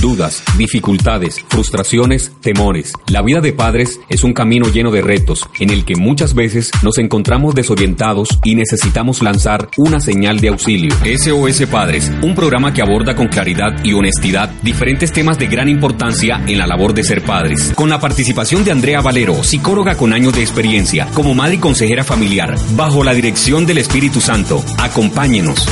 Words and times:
dudas, 0.00 0.42
dificultades, 0.56 1.44
frustraciones, 1.48 2.32
temores. 2.40 2.92
La 3.08 3.22
vida 3.22 3.40
de 3.40 3.52
padres 3.52 4.00
es 4.08 4.24
un 4.24 4.32
camino 4.32 4.68
lleno 4.68 4.90
de 4.90 5.02
retos 5.02 5.48
en 5.58 5.70
el 5.70 5.84
que 5.84 5.96
muchas 5.96 6.34
veces 6.34 6.70
nos 6.82 6.98
encontramos 6.98 7.54
desorientados 7.54 8.28
y 8.44 8.54
necesitamos 8.54 9.22
lanzar 9.22 9.68
una 9.76 10.00
señal 10.00 10.40
de 10.40 10.48
auxilio. 10.48 10.94
SOS 11.04 11.66
Padres, 11.66 12.12
un 12.22 12.34
programa 12.34 12.72
que 12.72 12.82
aborda 12.82 13.14
con 13.14 13.28
claridad 13.28 13.84
y 13.84 13.92
honestidad 13.92 14.50
diferentes 14.62 15.12
temas 15.12 15.38
de 15.38 15.46
gran 15.46 15.68
importancia 15.68 16.42
en 16.46 16.58
la 16.58 16.66
labor 16.66 16.94
de 16.94 17.04
ser 17.04 17.22
padres. 17.22 17.72
Con 17.74 17.88
la 17.88 18.00
participación 18.00 18.64
de 18.64 18.72
Andrea 18.72 19.00
Valero, 19.00 19.42
psicóloga 19.42 19.96
con 19.96 20.12
años 20.12 20.34
de 20.34 20.42
experiencia, 20.42 21.06
como 21.14 21.34
madre 21.34 21.56
y 21.56 21.58
consejera 21.58 22.04
familiar, 22.04 22.56
bajo 22.76 23.04
la 23.04 23.14
dirección 23.14 23.66
del 23.66 23.78
Espíritu 23.78 24.20
Santo. 24.20 24.62
Acompáñenos. 24.78 25.66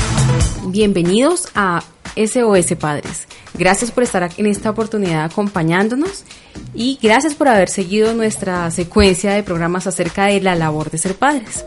Bienvenidos 0.69 1.49
a 1.55 1.83
SOS 2.17 2.77
Padres. 2.79 3.29
Gracias 3.55 3.91
por 3.91 4.03
estar 4.03 4.29
en 4.37 4.47
esta 4.47 4.71
oportunidad 4.71 5.25
acompañándonos 5.25 6.25
y 6.75 6.99
gracias 7.03 7.35
por 7.35 7.49
haber 7.49 7.69
seguido 7.69 8.15
nuestra 8.15 8.71
secuencia 8.71 9.33
de 9.33 9.43
programas 9.43 9.87
acerca 9.87 10.27
de 10.27 10.41
la 10.41 10.55
labor 10.55 10.91
de 10.91 10.99
ser 10.99 11.15
padres. 11.15 11.65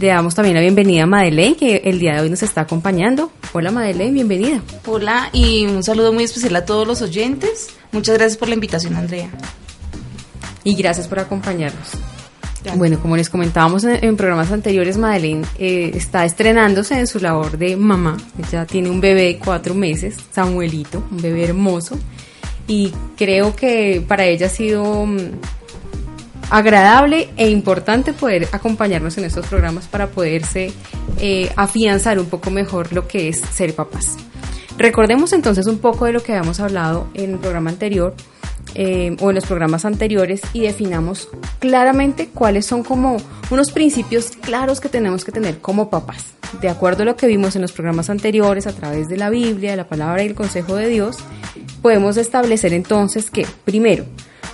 Le 0.00 0.08
damos 0.08 0.34
también 0.34 0.54
la 0.54 0.60
bienvenida 0.60 1.04
a 1.04 1.06
Madeleine, 1.06 1.56
que 1.56 1.76
el 1.84 2.00
día 2.00 2.14
de 2.14 2.22
hoy 2.22 2.30
nos 2.30 2.42
está 2.42 2.62
acompañando. 2.62 3.30
Hola 3.52 3.70
Madeleine, 3.70 4.12
bienvenida. 4.12 4.62
Hola 4.86 5.28
y 5.32 5.66
un 5.66 5.82
saludo 5.82 6.12
muy 6.12 6.24
especial 6.24 6.56
a 6.56 6.64
todos 6.64 6.86
los 6.86 7.02
oyentes. 7.02 7.68
Muchas 7.92 8.16
gracias 8.16 8.36
por 8.36 8.48
la 8.48 8.54
invitación, 8.54 8.96
Andrea. 8.96 9.28
Y 10.64 10.74
gracias 10.74 11.06
por 11.06 11.20
acompañarnos. 11.20 11.90
Bueno, 12.76 12.98
como 12.98 13.16
les 13.16 13.28
comentábamos 13.28 13.84
en, 13.84 14.16
programas 14.16 14.50
anteriores, 14.50 14.96
Madeleine 14.96 15.46
eh, 15.58 15.92
está 15.94 16.24
estrenándose 16.24 16.98
en 16.98 17.06
su 17.06 17.20
labor 17.20 17.58
de 17.58 17.76
mamá. 17.76 18.16
Ella 18.38 18.66
tiene 18.66 18.90
un 18.90 19.00
bebé 19.00 19.24
de 19.24 19.38
cuatro 19.38 19.74
meses, 19.74 20.16
Samuelito, 20.32 21.02
un 21.10 21.20
bebé 21.20 21.44
hermoso. 21.44 21.96
Y 22.66 22.92
creo 23.16 23.54
que 23.54 24.02
para 24.08 24.24
ella 24.24 24.46
ha 24.46 24.50
sido 24.50 25.06
mm, 25.06 25.18
agradable 26.50 27.28
e 27.36 27.50
importante 27.50 28.12
poder 28.12 28.48
acompañarnos 28.52 29.18
en 29.18 29.24
estos 29.24 29.46
programas 29.46 29.86
para 29.86 30.08
poderse 30.08 30.72
eh, 31.20 31.52
afianzar 31.56 32.18
un 32.18 32.26
poco 32.26 32.50
mejor 32.50 32.92
lo 32.92 33.06
que 33.06 33.28
es 33.28 33.40
ser 33.40 33.74
papás. 33.74 34.16
Recordemos 34.78 35.32
entonces 35.32 35.66
un 35.66 35.78
poco 35.78 36.06
de 36.06 36.12
lo 36.12 36.22
que 36.22 36.32
habíamos 36.32 36.58
hablado 36.60 37.06
en 37.14 37.32
el 37.32 37.38
programa 37.38 37.70
anterior 37.70 38.14
eh, 38.74 39.16
o 39.20 39.30
en 39.30 39.36
los 39.36 39.46
programas 39.46 39.84
anteriores 39.84 40.40
y 40.52 40.60
definamos 40.60 41.28
claramente 41.58 42.28
cuáles 42.28 42.66
son 42.66 42.82
como 42.82 43.16
unos 43.50 43.70
principios 43.70 44.32
claros 44.40 44.80
que 44.80 44.88
tenemos 44.88 45.24
que 45.24 45.32
tener 45.32 45.58
como 45.58 45.90
papás. 45.90 46.34
De 46.60 46.68
acuerdo 46.68 47.02
a 47.02 47.06
lo 47.06 47.16
que 47.16 47.26
vimos 47.26 47.56
en 47.56 47.62
los 47.62 47.72
programas 47.72 48.10
anteriores 48.10 48.66
a 48.66 48.72
través 48.72 49.08
de 49.08 49.16
la 49.16 49.30
Biblia, 49.30 49.76
la 49.76 49.88
palabra 49.88 50.22
y 50.22 50.26
el 50.26 50.34
consejo 50.34 50.76
de 50.76 50.88
Dios, 50.88 51.16
podemos 51.82 52.16
establecer 52.16 52.72
entonces 52.72 53.30
que, 53.30 53.46
primero, 53.64 54.04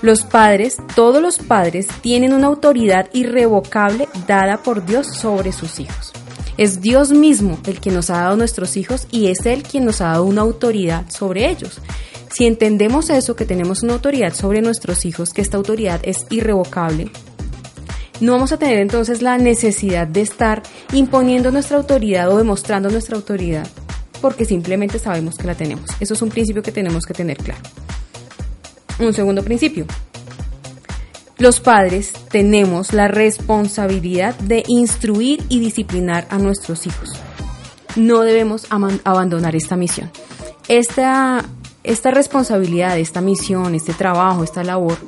los 0.03 0.23
padres, 0.25 0.79
todos 0.95 1.21
los 1.21 1.39
padres, 1.39 1.87
tienen 2.01 2.33
una 2.33 2.47
autoridad 2.47 3.09
irrevocable 3.12 4.09
dada 4.27 4.62
por 4.62 4.87
Dios 4.87 5.07
sobre 5.09 5.53
sus 5.53 5.79
hijos. 5.79 6.12
Es 6.57 6.81
Dios 6.81 7.11
mismo 7.11 7.59
el 7.67 7.81
que 7.81 7.91
nos 7.91 8.11
ha 8.11 8.23
dado 8.23 8.37
nuestros 8.37 8.77
hijos 8.77 9.07
y 9.11 9.29
es 9.29 9.47
Él 9.47 9.62
quien 9.62 9.84
nos 9.84 10.01
ha 10.01 10.09
dado 10.09 10.25
una 10.25 10.43
autoridad 10.43 11.05
sobre 11.11 11.49
ellos. 11.49 11.81
Si 12.33 12.47
entendemos 12.47 13.11
eso, 13.11 13.34
que 13.34 13.45
tenemos 13.45 13.83
una 13.83 13.95
autoridad 13.95 14.34
sobre 14.34 14.62
nuestros 14.62 15.05
hijos, 15.05 15.33
que 15.33 15.42
esta 15.42 15.56
autoridad 15.56 16.00
es 16.05 16.27
irrevocable, 16.31 17.11
no 18.20 18.33
vamos 18.33 18.53
a 18.53 18.59
tener 18.59 18.78
entonces 18.78 19.22
la 19.22 19.39
necesidad 19.39 20.06
de 20.06 20.20
estar 20.20 20.62
imponiendo 20.92 21.50
nuestra 21.50 21.78
autoridad 21.78 22.31
o 22.31 22.37
demostrando 22.37 22.91
nuestra 22.91 23.17
autoridad, 23.17 23.67
porque 24.20 24.45
simplemente 24.45 24.98
sabemos 24.98 25.37
que 25.37 25.47
la 25.47 25.55
tenemos. 25.55 25.91
Eso 26.00 26.14
es 26.14 26.22
un 26.22 26.28
principio 26.28 26.62
que 26.62 26.70
tenemos 26.70 27.05
que 27.05 27.14
tener 27.14 27.39
claro. 27.39 27.62
Un 28.98 29.15
segundo 29.15 29.42
principio. 29.42 29.87
Los 31.39 31.61
padres 31.61 32.12
tenemos 32.31 32.92
la 32.92 33.09
responsabilidad 33.09 34.34
de 34.41 34.62
instruir 34.69 35.43
y 35.49 35.59
disciplinar 35.59 36.26
a 36.28 36.37
nuestros 36.37 36.87
hijos. 36.87 37.12
No 37.97 38.21
debemos 38.21 38.66
abandonar 39.05 39.56
esta 39.56 39.76
misión. 39.76 40.10
Esta 40.69 41.43
esta 41.83 42.11
responsabilidad, 42.11 42.99
esta 42.99 43.21
misión, 43.21 43.75
este 43.75 43.93
trabajo, 43.93 44.45
esta 44.45 44.63
labor, 44.65 44.99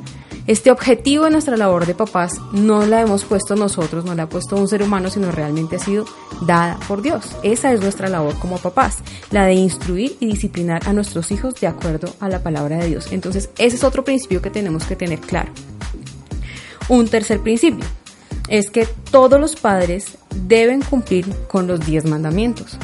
este 0.47 0.73
objetivo 0.73 1.25
de 1.25 1.31
nuestra 1.31 1.57
labor 1.57 1.87
de 1.87 1.95
papás 1.95 2.41
no 2.53 2.85
la 2.85 3.01
hemos 3.01 3.25
puesto 3.25 3.55
nosotros, 3.55 4.05
no 4.05 4.15
la 4.15 4.25
ha 4.25 4.29
puesto 4.29 4.57
un 4.57 4.67
ser 4.67 4.83
humano, 4.83 5.09
sino 5.09 5.31
realmente 5.31 5.77
ha 5.77 5.79
sido 5.79 6.05
dada 6.47 6.79
por 6.89 7.01
Dios. 7.01 7.37
Esa 7.45 7.73
es 7.73 7.81
nuestra 7.81 8.09
labor 8.09 8.37
como 8.39 8.59
papás, 8.59 8.99
la 9.31 9.45
de 9.47 9.55
instruir 9.55 10.17
y 10.19 10.27
disciplinar 10.27 10.89
a 10.89 10.93
nuestros 10.93 11.31
hijos 11.31 11.55
de 11.61 11.69
acuerdo 11.69 12.13
a 12.19 12.29
la 12.29 12.43
palabra 12.43 12.79
de 12.79 12.89
Dios. 12.89 13.13
Entonces, 13.13 13.51
ese 13.59 13.77
es 13.77 13.85
otro 13.85 14.03
principio 14.03 14.43
que 14.43 14.51
tenemos 14.51 14.85
que 14.85 14.97
tener 14.97 15.21
claro. 15.21 15.53
Un 16.89 17.07
tercer 17.07 17.41
principio 17.41 17.85
es 18.49 18.71
que 18.71 18.87
todos 19.13 19.41
los 19.41 19.55
padres 19.55 20.19
deben 20.35 20.83
cumplir 20.83 21.33
con 21.47 21.69
los 21.69 21.87
diez 21.87 22.05
mandamientos 22.05 22.79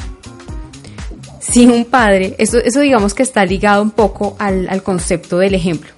si 1.51 1.65
un 1.65 1.85
padre, 1.85 2.35
eso, 2.37 2.57
eso 2.57 2.79
digamos 2.79 3.13
que 3.13 3.23
está 3.23 3.45
ligado 3.45 3.81
un 3.81 3.91
poco 3.91 4.35
al, 4.39 4.83
concepto 4.83 5.37
del 5.37 5.55
ejemplo. 5.55 5.91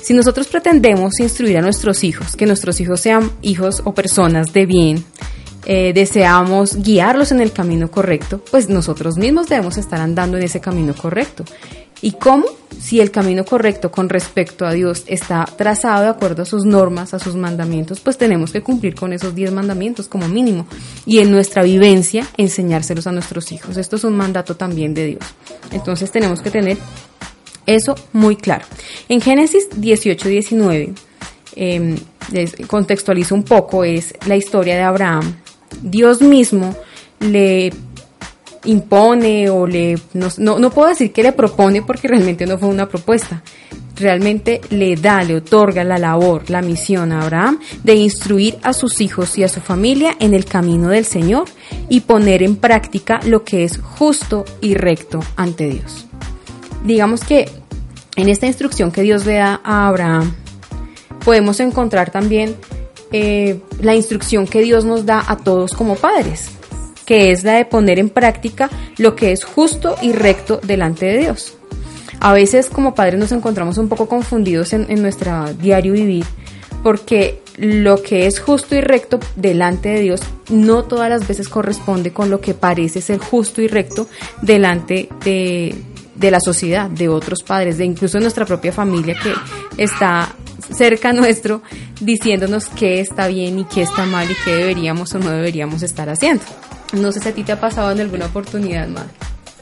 Si 0.00 0.14
nosotros 0.14 0.48
pretendemos 0.48 1.20
instruir 1.20 1.58
a 1.58 1.62
nuestros 1.62 2.02
hijos, 2.02 2.34
que 2.36 2.46
nuestros 2.46 2.80
hijos 2.80 3.00
sean 3.00 3.30
hijos 3.42 3.82
o 3.84 3.94
personas 3.94 4.52
de 4.52 4.66
bien, 4.66 5.04
eh, 5.64 5.92
deseamos 5.94 6.82
guiarlos 6.82 7.30
en 7.30 7.40
el 7.40 7.52
camino 7.52 7.90
correcto, 7.90 8.42
pues 8.50 8.68
nosotros 8.68 9.16
mismos 9.16 9.48
debemos 9.48 9.76
estar 9.76 10.00
andando 10.00 10.36
en 10.36 10.42
ese 10.42 10.60
camino 10.60 10.94
correcto. 10.94 11.44
¿Y 12.02 12.12
cómo? 12.12 12.46
Si 12.80 13.00
el 13.00 13.12
camino 13.12 13.44
correcto 13.44 13.92
con 13.92 14.08
respecto 14.08 14.66
a 14.66 14.72
Dios 14.72 15.04
está 15.06 15.44
trazado 15.44 16.02
de 16.02 16.08
acuerdo 16.08 16.42
a 16.42 16.44
sus 16.44 16.64
normas, 16.64 17.14
a 17.14 17.20
sus 17.20 17.36
mandamientos, 17.36 18.00
pues 18.00 18.18
tenemos 18.18 18.50
que 18.50 18.60
cumplir 18.60 18.96
con 18.96 19.12
esos 19.12 19.36
10 19.36 19.52
mandamientos 19.52 20.08
como 20.08 20.26
mínimo. 20.28 20.66
Y 21.06 21.20
en 21.20 21.30
nuestra 21.30 21.62
vivencia, 21.62 22.26
enseñárselos 22.36 23.06
a 23.06 23.12
nuestros 23.12 23.52
hijos. 23.52 23.76
Esto 23.76 23.96
es 23.96 24.04
un 24.04 24.16
mandato 24.16 24.56
también 24.56 24.94
de 24.94 25.06
Dios. 25.06 25.24
Entonces 25.70 26.10
tenemos 26.10 26.42
que 26.42 26.50
tener 26.50 26.76
eso 27.66 27.94
muy 28.12 28.34
claro. 28.34 28.64
En 29.08 29.20
Génesis 29.20 29.68
18, 29.76 30.28
19, 30.28 30.94
eh, 31.54 32.00
contextualizo 32.66 33.36
un 33.36 33.44
poco, 33.44 33.84
es 33.84 34.12
la 34.26 34.34
historia 34.34 34.74
de 34.74 34.82
Abraham. 34.82 35.36
Dios 35.82 36.20
mismo 36.20 36.74
le 37.20 37.72
impone 38.64 39.50
o 39.50 39.66
le, 39.66 39.98
no, 40.14 40.58
no, 40.58 40.70
puedo 40.70 40.88
decir 40.88 41.12
que 41.12 41.22
le 41.22 41.32
propone 41.32 41.82
porque 41.82 42.08
realmente 42.08 42.46
no 42.46 42.58
fue 42.58 42.68
una 42.68 42.88
propuesta, 42.88 43.42
realmente 43.96 44.60
le 44.70 44.96
da, 44.96 45.22
le 45.24 45.36
otorga 45.36 45.84
la 45.84 45.98
labor, 45.98 46.48
la 46.48 46.62
misión 46.62 47.12
a 47.12 47.22
Abraham 47.22 47.58
de 47.82 47.94
instruir 47.94 48.58
a 48.62 48.72
sus 48.72 49.00
hijos 49.00 49.36
y 49.38 49.44
a 49.44 49.48
su 49.48 49.60
familia 49.60 50.16
en 50.20 50.34
el 50.34 50.44
camino 50.44 50.88
del 50.88 51.04
Señor 51.04 51.44
y 51.88 52.00
poner 52.00 52.42
en 52.42 52.56
práctica 52.56 53.20
lo 53.24 53.44
que 53.44 53.64
es 53.64 53.78
justo 53.78 54.44
y 54.60 54.74
recto 54.74 55.20
ante 55.36 55.68
Dios. 55.68 56.06
Digamos 56.84 57.24
que 57.24 57.48
en 58.16 58.28
esta 58.28 58.46
instrucción 58.46 58.92
que 58.92 59.02
Dios 59.02 59.26
le 59.26 59.34
da 59.34 59.60
a 59.64 59.88
Abraham, 59.88 60.34
podemos 61.24 61.60
encontrar 61.60 62.10
también 62.10 62.56
eh, 63.12 63.60
la 63.80 63.94
instrucción 63.94 64.46
que 64.46 64.62
Dios 64.62 64.84
nos 64.84 65.04
da 65.06 65.24
a 65.26 65.36
todos 65.36 65.72
como 65.74 65.96
padres 65.96 66.50
que 67.12 67.30
es 67.30 67.44
la 67.44 67.52
de 67.52 67.66
poner 67.66 67.98
en 67.98 68.08
práctica 68.08 68.70
lo 68.96 69.14
que 69.14 69.32
es 69.32 69.44
justo 69.44 69.96
y 70.00 70.12
recto 70.12 70.62
delante 70.62 71.04
de 71.04 71.18
Dios. 71.18 71.52
A 72.20 72.32
veces 72.32 72.70
como 72.70 72.94
padres 72.94 73.20
nos 73.20 73.32
encontramos 73.32 73.76
un 73.76 73.90
poco 73.90 74.08
confundidos 74.08 74.72
en, 74.72 75.02
nuestro 75.02 75.52
diario 75.52 75.92
vivir 75.92 76.24
porque 76.82 77.42
lo 77.58 78.02
que 78.02 78.24
es 78.24 78.40
justo 78.40 78.74
y 78.76 78.80
recto 78.80 79.20
delante 79.36 79.90
de 79.90 80.00
Dios 80.00 80.22
no 80.48 80.84
todas 80.84 81.10
las 81.10 81.28
veces 81.28 81.50
corresponde 81.50 82.14
con 82.14 82.30
lo 82.30 82.40
que 82.40 82.54
parece 82.54 83.02
ser 83.02 83.18
justo 83.18 83.60
y 83.60 83.68
recto 83.68 84.08
delante 84.40 85.10
de, 85.22 85.74
de 86.14 86.30
la 86.30 86.40
sociedad, 86.40 86.88
de 86.88 87.10
otros 87.10 87.42
padres, 87.42 87.76
de 87.76 87.84
incluso 87.84 88.20
nuestra 88.20 88.46
propia 88.46 88.72
familia 88.72 89.16
que 89.22 89.34
está 89.76 90.34
cerca 90.74 91.12
nuestro 91.12 91.60
diciéndonos 92.00 92.68
qué 92.68 93.00
está 93.00 93.28
bien 93.28 93.58
y 93.58 93.64
qué 93.66 93.82
está 93.82 94.06
mal 94.06 94.30
y 94.30 94.34
qué 94.46 94.54
deberíamos 94.54 95.14
o 95.14 95.18
no 95.18 95.28
deberíamos 95.28 95.82
estar 95.82 96.08
haciendo. 96.08 96.44
No 96.92 97.12
sé 97.12 97.20
si 97.20 97.28
a 97.28 97.34
ti 97.34 97.42
te 97.42 97.52
ha 97.52 97.60
pasado 97.60 97.90
en 97.90 98.00
alguna 98.00 98.26
oportunidad 98.26 98.88
más. 98.88 99.06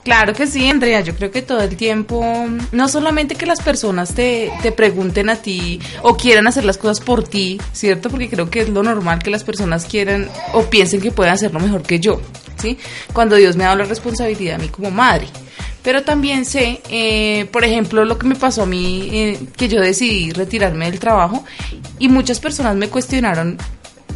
Claro 0.02 0.32
que 0.32 0.46
sí, 0.46 0.68
Andrea. 0.68 1.02
Yo 1.02 1.14
creo 1.14 1.30
que 1.30 1.42
todo 1.42 1.60
el 1.60 1.76
tiempo, 1.76 2.24
no 2.72 2.88
solamente 2.88 3.34
que 3.34 3.46
las 3.46 3.60
personas 3.60 4.14
te, 4.14 4.50
te, 4.62 4.72
pregunten 4.72 5.28
a 5.28 5.36
ti 5.36 5.78
o 6.02 6.16
quieran 6.16 6.46
hacer 6.46 6.64
las 6.64 6.78
cosas 6.78 7.00
por 7.00 7.22
ti, 7.22 7.60
¿cierto? 7.72 8.08
Porque 8.08 8.28
creo 8.28 8.48
que 8.48 8.60
es 8.60 8.70
lo 8.70 8.82
normal 8.82 9.22
que 9.22 9.30
las 9.30 9.44
personas 9.44 9.84
quieran 9.84 10.28
o 10.54 10.64
piensen 10.64 11.00
que 11.00 11.10
pueden 11.10 11.34
hacerlo 11.34 11.60
mejor 11.60 11.82
que 11.82 12.00
yo, 12.00 12.20
¿sí? 12.56 12.78
Cuando 13.12 13.36
Dios 13.36 13.56
me 13.56 13.64
ha 13.64 13.68
dado 13.68 13.80
la 13.80 13.84
responsabilidad 13.84 14.56
a 14.56 14.58
mí 14.58 14.68
como 14.68 14.90
madre. 14.90 15.26
Pero 15.82 16.02
también 16.02 16.44
sé, 16.44 16.80
eh, 16.90 17.46
por 17.52 17.64
ejemplo, 17.64 18.04
lo 18.04 18.18
que 18.18 18.26
me 18.26 18.34
pasó 18.34 18.62
a 18.62 18.66
mí, 18.66 19.08
eh, 19.12 19.38
que 19.56 19.68
yo 19.68 19.80
decidí 19.80 20.30
retirarme 20.30 20.90
del 20.90 21.00
trabajo 21.00 21.44
y 21.98 22.08
muchas 22.08 22.38
personas 22.38 22.76
me 22.76 22.88
cuestionaron 22.88 23.56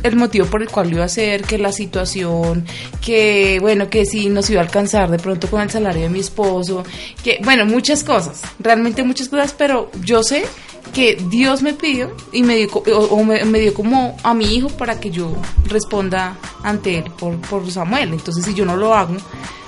el 0.04 0.16
motivo 0.16 0.46
por 0.46 0.62
el 0.62 0.68
cual 0.68 0.88
lo 0.90 0.96
iba 0.96 1.02
a 1.02 1.06
hacer, 1.06 1.42
que 1.42 1.58
la 1.58 1.72
situación, 1.72 2.64
que 3.00 3.58
bueno, 3.60 3.88
que 3.88 4.04
si 4.04 4.28
nos 4.28 4.48
iba 4.50 4.60
a 4.60 4.64
alcanzar 4.64 5.10
de 5.10 5.18
pronto 5.18 5.48
con 5.48 5.62
el 5.62 5.70
salario 5.70 6.02
de 6.02 6.10
mi 6.10 6.20
esposo, 6.20 6.84
que 7.22 7.40
bueno, 7.42 7.64
muchas 7.64 8.04
cosas, 8.04 8.42
realmente 8.58 9.02
muchas 9.02 9.28
cosas, 9.28 9.54
pero 9.56 9.90
yo 10.04 10.22
sé 10.22 10.44
que 10.92 11.16
Dios 11.30 11.62
me 11.62 11.72
pidió 11.72 12.14
y 12.32 12.42
me 12.42 12.56
dio, 12.56 12.68
o, 12.70 13.24
me, 13.24 13.58
dio 13.58 13.72
como 13.72 14.16
a 14.22 14.34
mi 14.34 14.54
hijo 14.54 14.68
para 14.68 15.00
que 15.00 15.10
yo 15.10 15.34
responda 15.66 16.36
ante 16.62 16.98
él 16.98 17.10
por, 17.18 17.40
por 17.40 17.68
Samuel. 17.70 18.12
Entonces, 18.12 18.44
si 18.44 18.52
yo 18.52 18.66
no 18.66 18.76
lo 18.76 18.94
hago, 18.94 19.16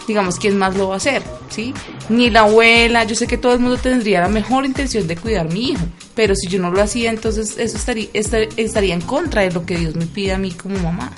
digamos, 0.06 0.38
¿quién 0.38 0.56
más 0.56 0.76
lo 0.76 0.88
va 0.88 0.94
a 0.94 0.96
hacer? 0.98 1.22
¿Sí? 1.48 1.74
Ni 2.08 2.30
la 2.30 2.40
abuela, 2.40 3.04
yo 3.04 3.14
sé 3.14 3.26
que 3.26 3.38
todo 3.38 3.52
el 3.52 3.60
mundo 3.60 3.76
tendría 3.76 4.20
la 4.20 4.28
mejor 4.28 4.64
intención 4.64 5.06
de 5.06 5.16
cuidar 5.16 5.46
a 5.46 5.50
mi 5.50 5.70
hijo, 5.70 5.84
pero 6.14 6.34
si 6.34 6.48
yo 6.48 6.60
no 6.60 6.70
lo 6.70 6.82
hacía, 6.82 7.10
entonces 7.10 7.56
eso 7.58 7.76
estaría, 7.76 8.08
estaría 8.12 8.94
en 8.94 9.00
contra 9.00 9.42
de 9.42 9.50
lo 9.50 9.64
que 9.66 9.76
Dios 9.76 9.96
me 9.96 10.06
pide 10.06 10.32
a 10.32 10.38
mí 10.38 10.52
como 10.52 10.78
mamá. 10.78 11.12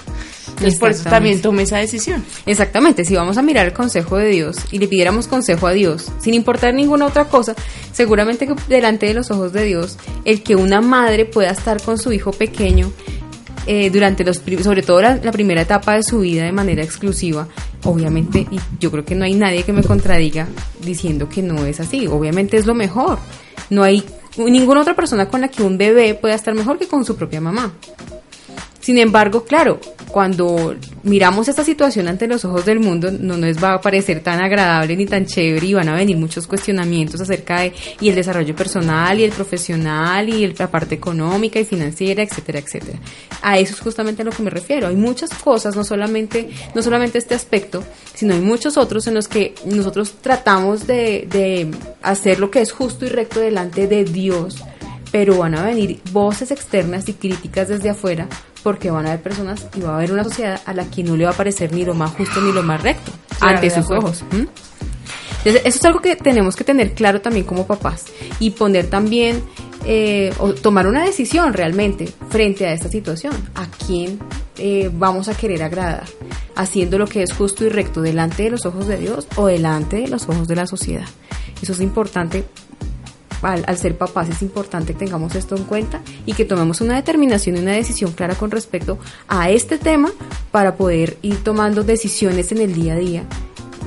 Entonces 0.48 0.80
por 0.80 0.90
eso 0.90 1.08
también 1.08 1.40
tomé 1.40 1.62
esa 1.62 1.78
decisión. 1.78 2.24
Exactamente, 2.44 3.04
si 3.04 3.14
vamos 3.14 3.38
a 3.38 3.42
mirar 3.42 3.66
el 3.66 3.72
consejo 3.72 4.16
de 4.16 4.28
Dios 4.28 4.56
y 4.72 4.78
le 4.78 4.88
pidiéramos 4.88 5.28
consejo 5.28 5.68
a 5.68 5.72
Dios, 5.72 6.10
sin 6.18 6.34
importar 6.34 6.74
ninguna 6.74 7.06
otra 7.06 7.26
cosa, 7.26 7.54
seguramente 7.92 8.46
que 8.46 8.54
delante 8.68 9.06
de 9.06 9.14
los 9.14 9.30
ojos 9.30 9.52
de 9.52 9.64
Dios, 9.64 9.98
el 10.24 10.42
que 10.42 10.56
una 10.56 10.80
madre 10.80 11.26
pueda 11.26 11.50
estar 11.50 11.80
con 11.80 11.96
su 11.96 12.12
hijo 12.12 12.32
pequeño 12.32 12.90
eh, 13.66 13.90
durante 13.90 14.24
los, 14.24 14.42
sobre 14.62 14.82
todo 14.82 15.02
la, 15.02 15.30
primera 15.30 15.60
etapa 15.60 15.94
de 15.94 16.02
su 16.02 16.20
vida 16.20 16.44
de 16.44 16.52
manera 16.52 16.82
exclusiva, 16.82 17.46
obviamente, 17.84 18.46
y 18.50 18.58
yo 18.80 18.90
creo 18.90 19.04
que 19.04 19.14
no 19.14 19.24
hay 19.24 19.34
nadie 19.34 19.62
que 19.62 19.72
me 19.72 19.82
contradiga 19.82 20.48
diciendo 20.84 21.28
que 21.28 21.42
no 21.42 21.64
es 21.64 21.80
así, 21.80 22.06
obviamente 22.06 22.56
es 22.56 22.66
lo 22.66 22.74
mejor. 22.74 23.18
No 23.70 23.82
hay 23.82 24.04
ninguna 24.36 24.82
otra 24.82 24.94
persona 24.94 25.28
con 25.28 25.40
la 25.40 25.48
que 25.48 25.62
un 25.62 25.78
bebé 25.78 26.14
pueda 26.14 26.34
estar 26.34 26.54
mejor 26.54 26.78
que 26.78 26.86
con 26.86 27.04
su 27.04 27.16
propia 27.16 27.40
mamá. 27.40 27.72
Sin 28.80 28.96
embargo, 28.98 29.44
claro, 29.44 29.80
cuando 30.08 30.76
miramos 31.02 31.48
esta 31.48 31.64
situación 31.64 32.08
ante 32.08 32.28
los 32.28 32.44
ojos 32.44 32.64
del 32.64 32.80
mundo, 32.80 33.10
no 33.10 33.36
nos 33.36 33.62
va 33.62 33.74
a 33.74 33.80
parecer 33.80 34.20
tan 34.20 34.40
agradable 34.40 34.96
ni 34.96 35.04
tan 35.04 35.26
chévere 35.26 35.66
y 35.66 35.74
van 35.74 35.88
a 35.88 35.94
venir 35.94 36.16
muchos 36.16 36.46
cuestionamientos 36.46 37.20
acerca 37.20 37.60
de 37.60 37.72
y 38.00 38.08
el 38.08 38.14
desarrollo 38.14 38.54
personal 38.54 39.18
y 39.18 39.24
el 39.24 39.32
profesional 39.32 40.28
y 40.28 40.46
la 40.46 40.70
parte 40.70 40.94
económica 40.94 41.58
y 41.58 41.64
financiera, 41.64 42.22
etcétera, 42.22 42.60
etcétera. 42.60 42.98
A 43.42 43.58
eso 43.58 43.74
es 43.74 43.80
justamente 43.80 44.22
a 44.22 44.24
lo 44.24 44.30
que 44.30 44.42
me 44.42 44.50
refiero. 44.50 44.86
Hay 44.86 44.96
muchas 44.96 45.30
cosas, 45.30 45.76
no 45.76 45.84
solamente, 45.84 46.48
no 46.74 46.82
solamente 46.82 47.18
este 47.18 47.34
aspecto, 47.34 47.82
sino 48.14 48.34
hay 48.34 48.40
muchos 48.40 48.76
otros 48.76 49.06
en 49.06 49.14
los 49.14 49.28
que 49.28 49.54
nosotros 49.66 50.14
tratamos 50.20 50.86
de, 50.86 51.26
de 51.28 51.70
hacer 52.02 52.38
lo 52.38 52.50
que 52.50 52.60
es 52.60 52.72
justo 52.72 53.04
y 53.04 53.08
recto 53.08 53.40
delante 53.40 53.86
de 53.86 54.04
Dios 54.04 54.56
pero 55.10 55.38
van 55.38 55.54
a 55.54 55.62
venir 55.62 56.00
voces 56.12 56.50
externas 56.50 57.08
y 57.08 57.14
críticas 57.14 57.68
desde 57.68 57.90
afuera 57.90 58.28
porque 58.62 58.90
van 58.90 59.06
a 59.06 59.10
haber 59.10 59.22
personas 59.22 59.66
y 59.76 59.80
va 59.80 59.92
a 59.92 59.96
haber 59.96 60.12
una 60.12 60.24
sociedad 60.24 60.60
a 60.66 60.74
la 60.74 60.84
que 60.90 61.02
no 61.02 61.16
le 61.16 61.24
va 61.24 61.30
a 61.30 61.36
parecer 61.36 61.72
ni 61.72 61.84
lo 61.84 61.94
más 61.94 62.10
justo 62.12 62.40
ni 62.40 62.52
lo 62.52 62.62
más 62.62 62.82
recto 62.82 63.12
ante 63.40 63.70
sus 63.70 63.90
ojos. 63.90 64.24
Entonces, 65.38 65.62
eso 65.64 65.78
es 65.78 65.84
algo 65.84 66.00
que 66.00 66.16
tenemos 66.16 66.56
que 66.56 66.64
tener 66.64 66.92
claro 66.94 67.20
también 67.20 67.46
como 67.46 67.66
papás 67.66 68.06
y 68.40 68.50
poner 68.50 68.90
también 68.90 69.42
eh, 69.84 70.32
o 70.38 70.52
tomar 70.52 70.86
una 70.86 71.04
decisión 71.04 71.52
realmente 71.52 72.08
frente 72.28 72.66
a 72.66 72.72
esta 72.72 72.88
situación. 72.88 73.32
¿A 73.54 73.66
quién 73.86 74.18
eh, 74.58 74.90
vamos 74.92 75.28
a 75.28 75.34
querer 75.34 75.62
agradar? 75.62 76.04
¿Haciendo 76.56 76.98
lo 76.98 77.06
que 77.06 77.22
es 77.22 77.32
justo 77.32 77.64
y 77.64 77.68
recto 77.68 78.02
delante 78.02 78.42
de 78.42 78.50
los 78.50 78.66
ojos 78.66 78.88
de 78.88 78.98
Dios 78.98 79.28
o 79.36 79.46
delante 79.46 79.96
de 79.96 80.08
los 80.08 80.28
ojos 80.28 80.48
de 80.48 80.56
la 80.56 80.66
sociedad? 80.66 81.06
Eso 81.62 81.72
es 81.72 81.80
importante 81.80 82.44
al, 83.42 83.76
ser 83.76 83.96
papás 83.96 84.28
es 84.28 84.42
importante 84.42 84.92
que 84.92 85.00
tengamos 85.00 85.34
esto 85.34 85.56
en 85.56 85.64
cuenta 85.64 86.00
y 86.26 86.32
que 86.32 86.44
tomemos 86.44 86.80
una 86.80 86.96
determinación 86.96 87.56
y 87.56 87.60
una 87.60 87.72
decisión 87.72 88.12
clara 88.12 88.34
con 88.34 88.50
respecto 88.50 88.98
a 89.28 89.50
este 89.50 89.78
tema 89.78 90.10
para 90.50 90.76
poder 90.76 91.18
ir 91.22 91.42
tomando 91.44 91.84
decisiones 91.84 92.52
en 92.52 92.58
el 92.58 92.74
día 92.74 92.94
a 92.94 92.96
día 92.96 93.24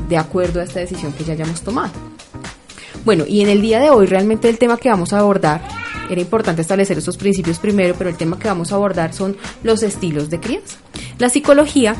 de 0.07 0.17
acuerdo 0.17 0.59
a 0.59 0.63
esta 0.63 0.79
decisión 0.79 1.13
que 1.13 1.23
ya 1.23 1.33
hayamos 1.33 1.61
tomado. 1.61 1.91
Bueno, 3.03 3.25
y 3.27 3.41
en 3.41 3.49
el 3.49 3.61
día 3.61 3.79
de 3.79 3.89
hoy 3.89 4.05
realmente 4.05 4.49
el 4.49 4.57
tema 4.57 4.77
que 4.77 4.89
vamos 4.89 5.13
a 5.13 5.19
abordar, 5.19 5.61
era 6.09 6.19
importante 6.19 6.61
establecer 6.61 6.97
estos 6.97 7.17
principios 7.17 7.57
primero, 7.57 7.95
pero 7.97 8.09
el 8.09 8.17
tema 8.17 8.37
que 8.37 8.47
vamos 8.47 8.71
a 8.71 8.75
abordar 8.75 9.13
son 9.13 9.37
los 9.63 9.81
estilos 9.81 10.29
de 10.29 10.39
crianza. 10.39 10.77
La 11.17 11.29
psicología 11.29 11.95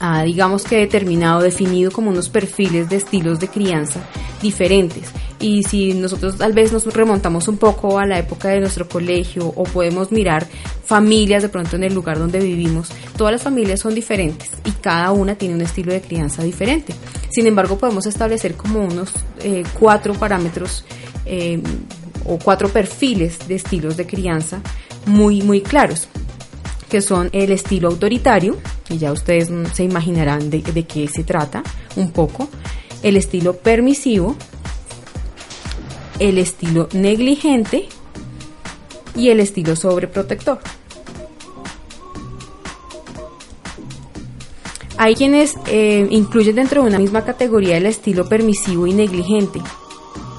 ha, 0.00 0.22
digamos 0.22 0.64
que 0.64 0.76
determinado, 0.76 1.40
definido 1.40 1.90
como 1.90 2.10
unos 2.10 2.28
perfiles 2.28 2.90
de 2.90 2.96
estilos 2.96 3.40
de 3.40 3.48
crianza 3.48 4.00
diferentes 4.42 5.12
y 5.42 5.64
si 5.64 5.92
nosotros 5.92 6.38
tal 6.38 6.52
vez 6.52 6.72
nos 6.72 6.86
remontamos 6.86 7.48
un 7.48 7.58
poco 7.58 7.98
a 7.98 8.06
la 8.06 8.18
época 8.18 8.48
de 8.48 8.60
nuestro 8.60 8.88
colegio 8.88 9.46
o 9.48 9.64
podemos 9.64 10.12
mirar 10.12 10.46
familias 10.84 11.42
de 11.42 11.48
pronto 11.48 11.76
en 11.76 11.84
el 11.84 11.92
lugar 11.92 12.18
donde 12.18 12.38
vivimos, 12.38 12.88
todas 13.16 13.32
las 13.32 13.42
familias 13.42 13.80
son 13.80 13.94
diferentes 13.94 14.48
y 14.64 14.70
cada 14.70 15.10
una 15.10 15.34
tiene 15.34 15.56
un 15.56 15.60
estilo 15.60 15.92
de 15.92 16.00
crianza 16.00 16.44
diferente. 16.44 16.94
Sin 17.28 17.46
embargo, 17.46 17.76
podemos 17.76 18.06
establecer 18.06 18.54
como 18.54 18.84
unos 18.84 19.10
eh, 19.40 19.64
cuatro 19.78 20.14
parámetros 20.14 20.84
eh, 21.26 21.60
o 22.24 22.38
cuatro 22.38 22.68
perfiles 22.68 23.46
de 23.48 23.56
estilos 23.56 23.96
de 23.96 24.06
crianza 24.06 24.60
muy, 25.06 25.42
muy 25.42 25.60
claros 25.60 26.08
que 26.88 27.00
son 27.00 27.30
el 27.32 27.50
estilo 27.52 27.88
autoritario, 27.88 28.58
y 28.90 28.98
ya 28.98 29.12
ustedes 29.12 29.50
se 29.72 29.82
imaginarán 29.82 30.50
de, 30.50 30.60
de 30.60 30.84
qué 30.84 31.08
se 31.08 31.24
trata 31.24 31.62
un 31.96 32.10
poco, 32.10 32.50
el 33.02 33.16
estilo 33.16 33.56
permisivo, 33.56 34.36
el 36.28 36.38
estilo 36.38 36.88
negligente 36.92 37.88
y 39.16 39.30
el 39.30 39.40
estilo 39.40 39.74
sobreprotector. 39.74 40.60
Hay 44.98 45.16
quienes 45.16 45.56
eh, 45.66 46.06
incluyen 46.10 46.54
dentro 46.54 46.82
de 46.82 46.88
una 46.88 46.98
misma 46.98 47.24
categoría 47.24 47.76
el 47.76 47.86
estilo 47.86 48.28
permisivo 48.28 48.86
y 48.86 48.92
negligente. 48.92 49.60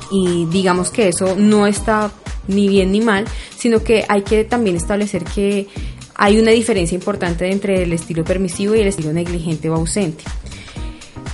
Y 0.09 0.45
digamos 0.45 0.89
que 0.89 1.09
eso 1.09 1.35
no 1.35 1.68
está 1.68 2.12
ni 2.47 2.69
bien 2.69 2.91
ni 2.94 3.01
mal, 3.01 3.25
sino 3.57 3.83
que 3.83 4.06
hay 4.07 4.21
que 4.21 4.45
también 4.45 4.77
establecer 4.77 5.25
que 5.25 5.68
hay 6.15 6.39
una 6.39 6.51
diferencia 6.51 6.95
importante 6.95 7.51
entre 7.51 7.83
el 7.83 7.91
estilo 7.91 8.24
permisivo 8.24 8.74
y 8.75 8.79
el 8.79 8.88
estilo 8.88 9.12
negligente 9.12 9.69
o 9.69 9.75
ausente. 9.75 10.24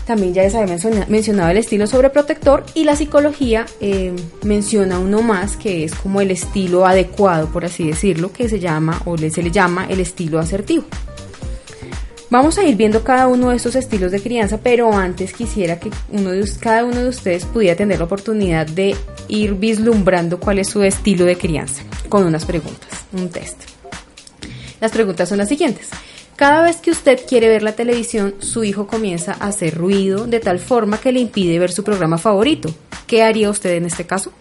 También 0.10 0.34
ya 0.34 0.42
les 0.42 0.56
había 0.56 0.76
mencionado 1.08 1.52
el 1.52 1.58
estilo 1.58 1.86
sobreprotector 1.86 2.66
y 2.74 2.84
la 2.84 2.96
psicología 2.96 3.68
eh, 3.80 4.12
menciona 4.42 4.98
uno 4.98 5.22
más 5.22 5.56
que 5.56 5.84
es 5.84 5.94
como 5.94 6.20
el 6.20 6.32
estilo 6.32 6.88
adecuado, 6.88 7.46
por 7.50 7.64
así 7.64 7.86
decirlo, 7.86 8.34
que 8.34 8.50
se 8.50 8.60
llama 8.60 9.04
o 9.06 9.20
se 9.20 9.44
le 9.44 9.52
llama 9.52 9.86
el 9.88 10.00
estilo 10.00 10.40
asertivo. 10.40 10.86
Vamos 12.32 12.58
a 12.58 12.64
ir 12.64 12.76
viendo 12.76 13.04
cada 13.04 13.28
uno 13.28 13.52
de 13.52 13.58
estos 13.58 13.76
estilos 13.76 14.12
de 14.12 14.20
crianza, 14.20 14.58
pero 14.58 14.92
antes 14.92 15.32
quisiera 15.32 15.80
que 15.80 15.92
uno 16.10 16.32
de, 16.32 16.44
cada 16.60 16.86
uno 16.86 17.04
de 17.04 17.10
ustedes 17.10 17.46
pudiera 17.46 17.76
tener 17.76 18.00
la 18.00 18.06
oportunidad 18.06 18.66
de 18.66 18.96
ir 19.28 19.54
vislumbrando 19.54 20.40
cuál 20.40 20.58
es 20.58 20.70
su 20.70 20.82
estilo 20.82 21.26
de 21.26 21.36
crianza 21.36 21.83
con 22.10 22.24
unas 22.24 22.45
preguntas, 22.45 23.06
un 23.14 23.30
test. 23.30 23.62
Las 24.81 24.92
preguntas 24.92 25.30
son 25.30 25.38
las 25.38 25.50
siguientes. 25.50 25.88
Cada 26.40 26.62
vez 26.62 26.78
que 26.78 26.92
usted 26.92 27.19
quiere 27.28 27.50
ver 27.50 27.64
la 27.64 27.74
televisión, 27.74 28.36
su 28.40 28.64
hijo 28.64 28.88
comienza 28.88 29.36
a 29.42 29.48
hacer 29.48 29.76
ruido 29.76 30.26
de 30.26 30.40
tal 30.40 30.60
forma 30.60 30.98
que 30.98 31.12
le 31.12 31.19
impide 31.19 31.60
ver 31.60 31.69
su 31.69 31.84
programa 31.84 32.18
favorito. 32.18 32.74
¿Qué 33.08 33.24
haría 33.24 33.50
usted 33.50 33.72
en 33.72 33.86
este 33.86 34.06
caso? 34.06 34.31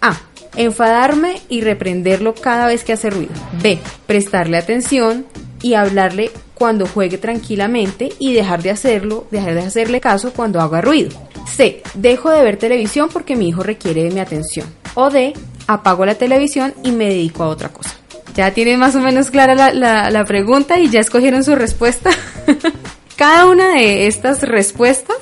A. 0.00 0.20
Enfadarme 0.54 1.42
y 1.48 1.62
reprenderlo 1.62 2.36
cada 2.36 2.68
vez 2.68 2.84
que 2.84 2.92
hace 2.92 3.10
ruido. 3.10 3.32
B. 3.60 3.80
Prestarle 4.06 4.56
atención 4.56 5.26
y 5.60 5.74
hablarle 5.74 6.30
cuando 6.54 6.86
juegue 6.86 7.18
tranquilamente 7.18 8.10
y 8.20 8.34
dejar 8.34 8.62
de 8.62 8.70
hacerlo, 8.70 9.26
dejar 9.32 9.54
de 9.54 9.62
hacerle 9.62 10.00
caso 10.00 10.32
cuando 10.32 10.60
haga 10.60 10.80
ruido. 10.80 11.10
C. 11.52 11.82
Dejo 11.94 12.30
de 12.30 12.44
ver 12.44 12.56
televisión 12.56 13.08
porque 13.12 13.34
mi 13.34 13.48
hijo 13.48 13.64
requiere 13.64 14.04
de 14.04 14.12
mi 14.12 14.20
atención. 14.20 14.72
O 14.94 15.10
D. 15.10 15.32
Apago 15.66 16.06
la 16.06 16.14
televisión 16.14 16.72
y 16.84 16.92
me 16.92 17.06
dedico 17.06 17.42
a 17.42 17.48
otra 17.48 17.70
cosa. 17.70 17.97
Ya 18.34 18.52
tienen 18.52 18.78
más 18.78 18.94
o 18.94 19.00
menos 19.00 19.30
clara 19.30 19.54
la, 19.54 20.10
la, 20.10 20.24
pregunta 20.24 20.78
y 20.78 20.88
ya 20.88 21.00
escogieron 21.00 21.42
su 21.44 21.54
respuesta. 21.56 22.10
Cada 23.16 23.46
una 23.46 23.74
de 23.74 24.06
estas 24.06 24.42
respuestas 24.42 25.16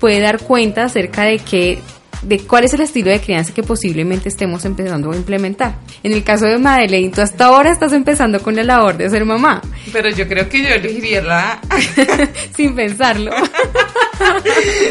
puede 0.00 0.20
dar 0.20 0.40
cuenta 0.40 0.84
acerca 0.84 1.22
de 1.22 1.38
qué 1.38 1.78
de 2.22 2.40
cuál 2.40 2.64
es 2.64 2.74
el 2.74 2.80
estilo 2.80 3.10
de 3.10 3.20
crianza 3.20 3.54
que 3.54 3.62
posiblemente 3.62 4.28
estemos 4.28 4.64
empezando 4.64 5.12
a 5.12 5.16
implementar. 5.16 5.76
En 6.02 6.12
el 6.12 6.24
caso 6.24 6.46
de 6.46 6.58
Madeleine, 6.58 7.12
tú 7.12 7.20
hasta 7.20 7.46
ahora 7.46 7.70
estás 7.70 7.92
empezando 7.92 8.40
con 8.40 8.56
la 8.56 8.64
labor 8.64 8.96
de 8.96 9.08
ser 9.10 9.24
mamá. 9.24 9.62
Pero 9.92 10.10
yo 10.10 10.26
creo 10.26 10.48
que 10.48 10.62
yo 10.62 10.68
elegiría 10.74 11.22
la 11.22 11.60
Sin 12.56 12.74
pensarlo. 12.74 13.32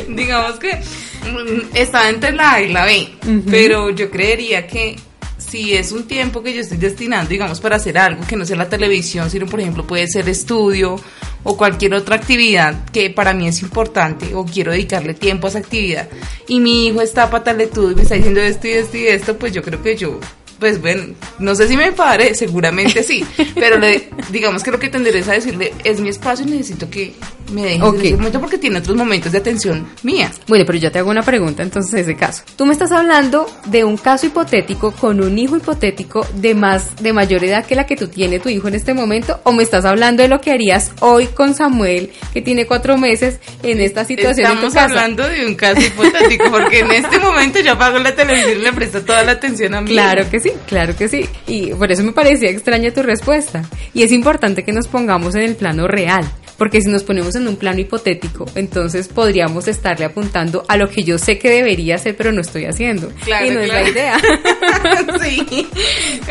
Digamos 0.08 0.60
que 0.60 0.76
mm, 0.76 1.76
está 1.76 2.10
entre 2.10 2.32
la 2.32 2.54
A 2.54 2.62
y 2.62 2.72
la 2.72 2.86
B, 2.86 3.10
pero 3.50 3.90
yo 3.90 4.10
creería 4.10 4.68
que 4.68 4.96
si 5.50 5.74
es 5.74 5.92
un 5.92 6.08
tiempo 6.08 6.42
que 6.44 6.54
yo 6.54 6.62
estoy 6.62 6.78
destinando, 6.78 7.30
digamos, 7.30 7.60
para 7.60 7.76
hacer 7.76 7.98
algo 7.98 8.26
que 8.28 8.36
no 8.36 8.46
sea 8.46 8.58
la 8.58 8.70
televisión, 8.70 9.30
sino, 9.30 9.46
por 9.46 9.60
ejemplo, 9.60 9.86
puede 9.86 10.08
ser 10.08 10.28
estudio 10.30 11.00
o 11.44 11.58
cualquier 11.58 11.94
otra 11.94 12.16
actividad 12.16 12.86
que 12.92 13.10
para 13.10 13.34
mí 13.34 13.48
es 13.48 13.62
importante 13.62 14.34
o 14.34 14.46
quiero 14.46 14.72
dedicarle 14.72 15.14
tiempo 15.14 15.48
a 15.48 15.52
esa 15.52 15.60
actividad 15.60 16.10
y 16.48 16.60
mi 16.60 16.88
hijo 16.88 17.02
está 17.02 17.30
tal 17.30 17.62
y 17.62 17.96
me 17.96 18.02
está 18.02 18.16
diciendo 18.16 18.42
esto 18.42 18.68
y 18.68 18.72
esto 18.72 18.98
y 18.98 19.08
esto, 19.08 19.38
pues 19.38 19.54
yo 19.54 19.62
creo 19.62 19.82
que 19.82 19.96
yo 19.96 20.20
pues 20.60 20.80
bueno, 20.80 21.14
no 21.40 21.54
sé 21.54 21.68
si 21.68 21.76
me 21.76 21.88
enfadaré, 21.88 22.34
seguramente 22.34 23.04
sí, 23.04 23.24
pero 23.56 23.78
digamos 24.32 24.64
que 24.64 24.72
lo 24.72 24.80
que 24.80 24.90
tendré 24.90 25.20
es 25.20 25.28
a 25.28 25.34
decirle, 25.34 25.74
es 25.84 26.00
mi 26.00 26.10
espacio 26.10 26.46
y 26.46 26.52
necesito 26.52 26.90
que 26.90 27.14
me 27.52 27.64
dejes 27.64 27.94
en 27.94 28.02
ese 28.02 28.18
momento 28.18 28.40
porque 28.40 28.58
tiene 28.58 28.80
otros 28.80 28.96
momentos 28.96 29.32
de 29.32 29.38
atención 29.38 29.88
mía. 30.04 30.32
Bueno, 30.48 30.66
pero 30.66 30.78
yo 30.78 30.92
te 30.92 31.00
hago 31.00 31.10
una 31.10 31.24
pregunta 31.24 31.64
entonces 31.64 31.94
en 31.94 32.00
ese 32.00 32.16
caso. 32.16 32.44
Tú 32.56 32.66
me 32.66 32.74
estás 32.74 32.92
hablando 32.92 33.48
de 33.66 33.84
un 33.84 33.98
caso 33.98 34.26
hipotético 34.26 34.92
con 34.92 35.22
un 35.22 35.38
hijo 35.38 35.58
hipotético 35.58 36.26
de 36.36 36.56
más, 36.56 36.96
de 37.02 37.14
mayor 37.14 37.44
edad 37.44 37.66
que 37.66 37.76
la 37.76 37.86
que 37.86 37.96
tú 37.96 38.08
tienes 38.08 38.42
tu 38.42 38.50
hijo 38.50 38.68
en 38.68 38.76
este 38.76 38.94
momento, 38.94 39.40
o 39.44 39.52
me 39.52 39.64
estás 39.64 39.86
hablando 39.86 40.24
de 40.24 40.30
lo 40.30 40.40
que 40.42 40.52
harías 40.52 40.92
hoy 41.00 41.28
con 41.28 41.54
Samuel, 41.54 42.12
que 42.34 42.42
tiene 42.42 42.66
cuatro 42.66 42.98
meses, 42.98 43.40
en 43.64 43.80
esta 43.80 44.06
situación 44.06 44.46
Estamos 44.46 44.64
en 44.64 44.70
tu 44.70 44.74
casa? 44.74 44.86
hablando 44.86 45.28
de 45.28 45.46
un 45.46 45.56
caso 45.56 45.82
hipotético 45.82 46.52
porque 46.52 46.80
en 46.80 46.92
este 46.92 47.20
momento 47.20 47.60
yo 47.60 47.74
apago 47.74 48.00
la 48.00 48.16
televisión 48.16 48.60
y 48.60 48.62
le 48.62 48.74
presto 48.74 49.02
toda 49.02 49.24
la 49.24 49.34
atención 49.34 49.74
a 49.76 49.82
mí. 49.82 49.92
Claro 49.92 50.30
que 50.30 50.40
sí, 50.40 50.52
claro 50.68 50.96
que 50.96 51.08
sí. 51.08 51.28
Y 51.48 51.74
por 51.74 51.92
eso 51.92 52.04
me 52.04 52.12
parecía 52.12 52.50
extraña 52.50 52.92
tu 52.92 53.04
respuesta. 53.04 53.64
Y 53.94 54.04
es 54.04 54.12
importante 54.12 54.64
que 54.64 54.72
nos 54.72 54.88
pongamos 54.88 55.36
en 55.36 55.42
el 55.42 55.56
plano 55.56 55.88
real. 55.88 56.26
Porque 56.58 56.80
si 56.82 56.90
nos 56.90 57.04
ponemos 57.04 57.36
en 57.36 57.48
un 57.50 57.58
plano 57.58 57.80
hipotético, 57.82 58.46
entonces 58.56 59.10
podríamos 59.10 59.68
estarle 59.68 60.06
apuntando 60.06 60.64
a 60.70 60.78
lo 60.78 60.88
que 60.90 61.04
yo 61.04 61.18
sé 61.18 61.38
que 61.38 61.50
debería 61.50 61.96
hacer, 61.96 62.16
pero 62.16 62.32
no 62.32 62.40
estoy 62.42 62.64
haciendo. 62.66 63.12
Claro, 63.26 63.46
y 63.48 63.50
no 63.52 63.60
es 63.60 63.68
la 63.68 63.90
idea. 63.90 64.18
sí. 65.22 65.68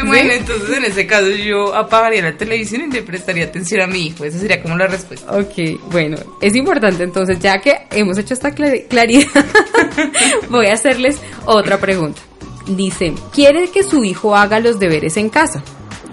Bueno, 0.06 0.32
entonces 0.32 0.76
en 0.76 0.84
ese 0.84 1.06
caso 1.06 1.28
yo 1.30 1.74
apagaría 1.74 2.20
la 2.22 2.36
televisión 2.36 2.82
y 2.82 2.90
le 2.92 3.02
prestaría 3.02 3.44
atención 3.44 3.80
a 3.82 3.86
mi 3.86 4.06
hijo. 4.08 4.24
Esa 4.24 4.38
sería 4.38 4.60
como 4.62 4.76
la 4.76 4.86
respuesta. 4.86 5.30
Ok, 5.32 5.80
bueno, 5.90 6.16
es 6.40 6.54
importante 6.56 7.04
entonces, 7.04 7.38
ya 7.38 7.58
que 7.60 7.72
hemos 7.92 8.18
hecho 8.18 8.34
esta 8.34 8.50
clar- 8.54 8.86
claridad, 8.88 9.26
voy 10.50 10.66
a 10.66 10.74
hacerles 10.74 11.16
otra 11.46 11.78
pregunta. 11.78 12.20
Dice, 12.66 13.12
¿quiere 13.32 13.70
que 13.70 13.82
su 13.82 14.04
hijo 14.04 14.34
haga 14.36 14.58
los 14.60 14.78
deberes 14.78 15.16
en 15.16 15.28
casa? 15.28 15.62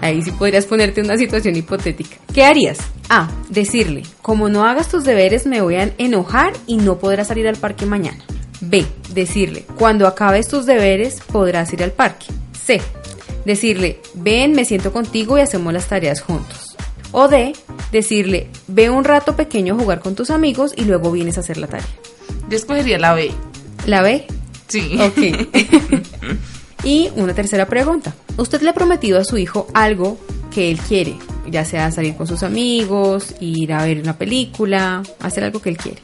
Ahí 0.02 0.20
sí 0.20 0.32
podrías 0.32 0.66
ponerte 0.66 1.00
una 1.00 1.16
situación 1.16 1.54
hipotética. 1.54 2.16
¿Qué 2.34 2.44
harías? 2.44 2.78
A. 3.08 3.30
Decirle, 3.48 4.02
como 4.20 4.48
no 4.48 4.66
hagas 4.66 4.88
tus 4.88 5.04
deberes 5.04 5.46
me 5.46 5.62
voy 5.62 5.76
a 5.76 5.94
enojar 5.96 6.52
y 6.66 6.76
no 6.76 6.98
podrás 6.98 7.28
salir 7.28 7.46
al 7.46 7.54
parque 7.54 7.86
mañana. 7.86 8.18
B. 8.60 8.84
Decirle, 9.14 9.64
cuando 9.78 10.08
acabes 10.08 10.48
tus 10.48 10.66
deberes 10.66 11.20
podrás 11.20 11.72
ir 11.72 11.84
al 11.84 11.92
parque. 11.92 12.26
C. 12.52 12.80
Decirle, 13.44 14.00
ven, 14.14 14.54
me 14.54 14.64
siento 14.64 14.92
contigo 14.92 15.38
y 15.38 15.40
hacemos 15.40 15.72
las 15.72 15.86
tareas 15.86 16.20
juntos. 16.20 16.76
O 17.12 17.28
D. 17.28 17.52
Decirle, 17.92 18.48
ve 18.66 18.90
un 18.90 19.04
rato 19.04 19.36
pequeño 19.36 19.74
a 19.74 19.78
jugar 19.78 20.00
con 20.00 20.16
tus 20.16 20.30
amigos 20.30 20.72
y 20.76 20.84
luego 20.84 21.12
vienes 21.12 21.36
a 21.36 21.42
hacer 21.42 21.58
la 21.58 21.68
tarea. 21.68 21.86
Yo 22.48 22.56
escogería 22.56 22.98
la 22.98 23.14
B. 23.14 23.30
¿La 23.86 24.02
B? 24.02 24.26
Sí. 24.66 24.98
Ok. 25.00 25.48
y 26.84 27.10
una 27.14 27.34
tercera 27.34 27.66
pregunta. 27.66 28.12
¿Usted 28.36 28.62
le 28.62 28.70
ha 28.70 28.74
prometido 28.74 29.18
a 29.18 29.24
su 29.24 29.36
hijo 29.36 29.66
algo 29.74 30.18
que 30.52 30.70
él 30.70 30.78
quiere? 30.78 31.16
Ya 31.50 31.64
sea 31.64 31.90
salir 31.90 32.16
con 32.16 32.26
sus 32.26 32.42
amigos, 32.42 33.34
ir 33.40 33.72
a 33.72 33.84
ver 33.84 34.00
una 34.00 34.16
película, 34.16 35.02
hacer 35.20 35.44
algo 35.44 35.60
que 35.60 35.70
él 35.70 35.76
quiere. 35.76 35.98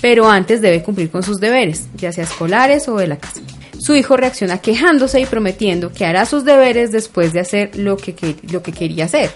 Pero 0.00 0.28
antes 0.28 0.60
debe 0.60 0.82
cumplir 0.82 1.10
con 1.10 1.22
sus 1.22 1.38
deberes, 1.38 1.88
ya 1.96 2.12
sea 2.12 2.24
escolares 2.24 2.88
o 2.88 2.96
de 2.96 3.08
la 3.08 3.18
casa. 3.18 3.40
Su 3.78 3.94
hijo 3.94 4.16
reacciona 4.16 4.58
quejándose 4.58 5.20
y 5.20 5.26
prometiendo 5.26 5.92
que 5.92 6.06
hará 6.06 6.24
sus 6.24 6.44
deberes 6.44 6.92
después 6.92 7.32
de 7.32 7.40
hacer 7.40 7.76
lo 7.76 7.96
que, 7.96 8.36
lo 8.50 8.62
que 8.62 8.72
quería 8.72 9.04
hacer. 9.04 9.30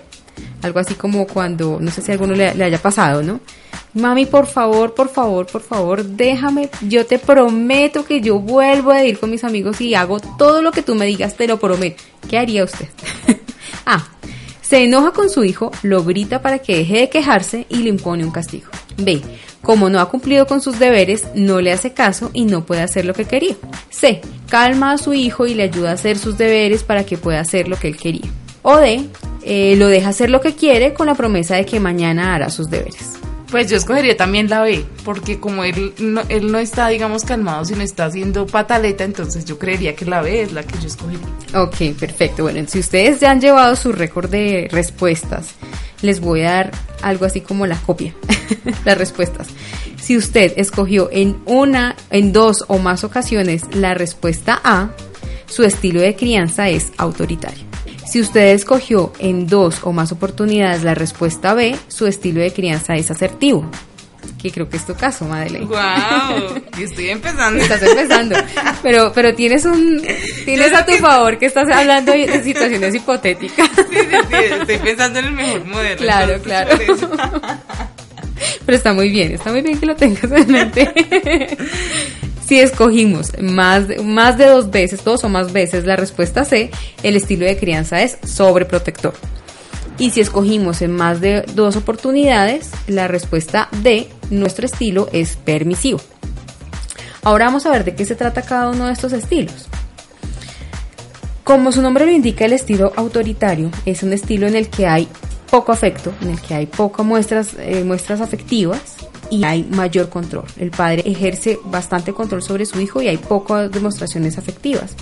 Algo 0.62 0.78
así 0.78 0.94
como 0.94 1.26
cuando, 1.26 1.78
no 1.80 1.90
sé 1.90 2.00
si 2.00 2.10
a 2.10 2.14
alguno 2.14 2.34
le 2.34 2.64
haya 2.64 2.78
pasado, 2.78 3.22
¿no? 3.22 3.40
Mami, 3.94 4.26
por 4.26 4.46
favor, 4.46 4.94
por 4.94 5.08
favor, 5.08 5.46
por 5.46 5.62
favor, 5.62 6.04
déjame. 6.04 6.70
Yo 6.82 7.06
te 7.06 7.18
prometo 7.18 8.04
que 8.04 8.20
yo 8.20 8.38
vuelvo 8.38 8.92
a 8.92 9.04
ir 9.04 9.18
con 9.18 9.30
mis 9.30 9.42
amigos 9.42 9.80
y 9.80 9.94
hago 9.94 10.20
todo 10.20 10.62
lo 10.62 10.70
que 10.70 10.82
tú 10.82 10.94
me 10.94 11.06
digas, 11.06 11.36
te 11.36 11.48
lo 11.48 11.58
prometo. 11.58 12.02
¿Qué 12.28 12.38
haría 12.38 12.64
usted? 12.64 12.88
A. 13.86 14.06
Se 14.62 14.84
enoja 14.84 15.10
con 15.10 15.28
su 15.30 15.42
hijo, 15.42 15.72
lo 15.82 16.04
grita 16.04 16.42
para 16.42 16.60
que 16.60 16.76
deje 16.76 16.98
de 17.00 17.08
quejarse 17.08 17.66
y 17.68 17.78
le 17.78 17.88
impone 17.88 18.24
un 18.24 18.30
castigo. 18.30 18.68
B. 18.98 19.20
Como 19.62 19.90
no 19.90 19.98
ha 19.98 20.08
cumplido 20.08 20.46
con 20.46 20.60
sus 20.60 20.78
deberes, 20.78 21.26
no 21.34 21.60
le 21.60 21.72
hace 21.72 21.92
caso 21.92 22.30
y 22.32 22.44
no 22.44 22.64
puede 22.64 22.82
hacer 22.82 23.04
lo 23.04 23.12
que 23.12 23.24
quería. 23.24 23.56
C. 23.88 24.20
Calma 24.48 24.92
a 24.92 24.98
su 24.98 25.12
hijo 25.12 25.48
y 25.48 25.54
le 25.54 25.64
ayuda 25.64 25.90
a 25.90 25.94
hacer 25.94 26.18
sus 26.18 26.38
deberes 26.38 26.84
para 26.84 27.04
que 27.04 27.18
pueda 27.18 27.40
hacer 27.40 27.66
lo 27.66 27.76
que 27.76 27.88
él 27.88 27.96
quería. 27.96 28.30
O 28.62 28.76
D. 28.76 29.08
eh, 29.42 29.74
lo 29.76 29.88
deja 29.88 30.10
hacer 30.10 30.30
lo 30.30 30.40
que 30.40 30.54
quiere 30.54 30.94
con 30.94 31.08
la 31.08 31.16
promesa 31.16 31.56
de 31.56 31.66
que 31.66 31.80
mañana 31.80 32.36
hará 32.36 32.48
sus 32.48 32.70
deberes. 32.70 33.14
Pues 33.50 33.68
yo 33.68 33.76
escogería 33.76 34.16
también 34.16 34.48
la 34.48 34.62
B, 34.62 34.84
porque 35.04 35.40
como 35.40 35.64
él 35.64 35.92
no, 35.98 36.22
él 36.28 36.52
no 36.52 36.58
está, 36.58 36.86
digamos, 36.88 37.24
calmado, 37.24 37.64
sino 37.64 37.82
está 37.82 38.04
haciendo 38.04 38.46
pataleta, 38.46 39.02
entonces 39.02 39.44
yo 39.44 39.58
creería 39.58 39.96
que 39.96 40.04
la 40.04 40.22
B 40.22 40.42
es 40.42 40.52
la 40.52 40.62
que 40.62 40.78
yo 40.78 40.86
escogería. 40.86 41.26
Ok, 41.54 41.98
perfecto. 41.98 42.44
Bueno, 42.44 42.64
si 42.68 42.78
ustedes 42.78 43.18
ya 43.18 43.32
han 43.32 43.40
llevado 43.40 43.74
su 43.74 43.90
récord 43.90 44.30
de 44.30 44.68
respuestas, 44.70 45.54
les 46.00 46.20
voy 46.20 46.42
a 46.42 46.52
dar 46.52 46.70
algo 47.02 47.24
así 47.24 47.40
como 47.40 47.66
la 47.66 47.76
copia, 47.76 48.14
las 48.84 48.96
respuestas. 48.96 49.48
Si 50.00 50.16
usted 50.16 50.52
escogió 50.56 51.08
en 51.10 51.38
una, 51.44 51.96
en 52.10 52.32
dos 52.32 52.64
o 52.68 52.78
más 52.78 53.02
ocasiones 53.02 53.64
la 53.74 53.94
respuesta 53.94 54.60
A, 54.62 54.90
su 55.46 55.64
estilo 55.64 56.00
de 56.00 56.14
crianza 56.14 56.68
es 56.68 56.92
autoritario. 56.96 57.69
Si 58.10 58.20
usted 58.20 58.48
escogió 58.48 59.12
en 59.20 59.46
dos 59.46 59.82
o 59.84 59.92
más 59.92 60.10
oportunidades 60.10 60.82
la 60.82 60.96
respuesta 60.96 61.54
B, 61.54 61.76
su 61.86 62.08
estilo 62.08 62.40
de 62.40 62.52
crianza 62.52 62.96
es 62.96 63.08
asertivo. 63.08 63.70
Que 64.42 64.50
creo 64.50 64.68
que 64.68 64.78
es 64.78 64.84
tu 64.84 64.96
caso, 64.96 65.26
Madeleine. 65.26 65.66
¡Wow! 65.66 66.60
y 66.80 66.82
estoy 66.82 67.10
empezando. 67.10 67.62
Estás 67.62 67.80
empezando. 67.84 68.36
Pero, 68.82 69.12
pero 69.14 69.32
tienes 69.36 69.64
un, 69.64 70.04
tienes 70.44 70.74
a 70.74 70.84
tu 70.84 70.90
favor 70.94 71.38
que 71.38 71.46
estás 71.46 71.68
hablando 71.70 72.10
de 72.10 72.42
situaciones 72.42 72.96
hipotéticas. 72.96 73.70
Sí, 73.76 73.96
sí, 73.96 74.16
sí, 74.28 74.44
estoy 74.58 74.78
pensando 74.78 75.20
en 75.20 75.26
el 75.26 75.32
mejor 75.32 75.64
modelo. 75.66 75.96
Claro, 75.98 76.32
entonces, 76.32 77.06
claro. 77.06 77.40
Pero 78.66 78.76
está 78.76 78.92
muy 78.92 79.08
bien, 79.10 79.34
está 79.34 79.52
muy 79.52 79.62
bien 79.62 79.78
que 79.78 79.86
lo 79.86 79.94
tengas 79.94 80.24
en 80.24 80.50
mente. 80.50 81.56
Si 82.50 82.58
escogimos 82.58 83.30
más, 83.40 83.84
más 84.02 84.36
de 84.36 84.46
dos 84.46 84.72
veces, 84.72 85.04
dos 85.04 85.22
o 85.22 85.28
más 85.28 85.52
veces 85.52 85.84
la 85.84 85.94
respuesta 85.94 86.44
C, 86.44 86.72
el 87.04 87.14
estilo 87.14 87.46
de 87.46 87.56
crianza 87.56 88.02
es 88.02 88.18
sobreprotector. 88.26 89.14
Y 90.00 90.10
si 90.10 90.20
escogimos 90.20 90.82
en 90.82 90.90
más 90.90 91.20
de 91.20 91.42
dos 91.54 91.76
oportunidades, 91.76 92.72
la 92.88 93.06
respuesta 93.06 93.68
D, 93.84 94.08
nuestro 94.30 94.66
estilo 94.66 95.08
es 95.12 95.36
permisivo. 95.36 96.00
Ahora 97.22 97.44
vamos 97.44 97.66
a 97.66 97.70
ver 97.70 97.84
de 97.84 97.94
qué 97.94 98.04
se 98.04 98.16
trata 98.16 98.42
cada 98.42 98.70
uno 98.70 98.88
de 98.88 98.94
estos 98.94 99.12
estilos. 99.12 99.68
Como 101.44 101.70
su 101.70 101.80
nombre 101.82 102.04
lo 102.04 102.10
indica, 102.10 102.46
el 102.46 102.54
estilo 102.54 102.92
autoritario 102.96 103.70
es 103.86 104.02
un 104.02 104.12
estilo 104.12 104.48
en 104.48 104.56
el 104.56 104.68
que 104.68 104.88
hay 104.88 105.06
poco 105.52 105.70
afecto, 105.70 106.12
en 106.20 106.30
el 106.30 106.40
que 106.40 106.54
hay 106.54 106.66
pocas 106.66 107.06
muestras, 107.06 107.54
eh, 107.60 107.84
muestras 107.84 108.20
afectivas 108.20 108.96
y 109.30 109.44
hay 109.44 109.64
mayor 109.64 110.08
control. 110.08 110.44
El 110.58 110.70
padre 110.70 111.02
ejerce 111.06 111.58
bastante 111.64 112.12
control 112.12 112.42
sobre 112.42 112.66
su 112.66 112.80
hijo 112.80 113.00
y 113.00 113.08
hay 113.08 113.16
pocas 113.16 113.70
demostraciones 113.70 114.38
afectivas. 114.38 114.94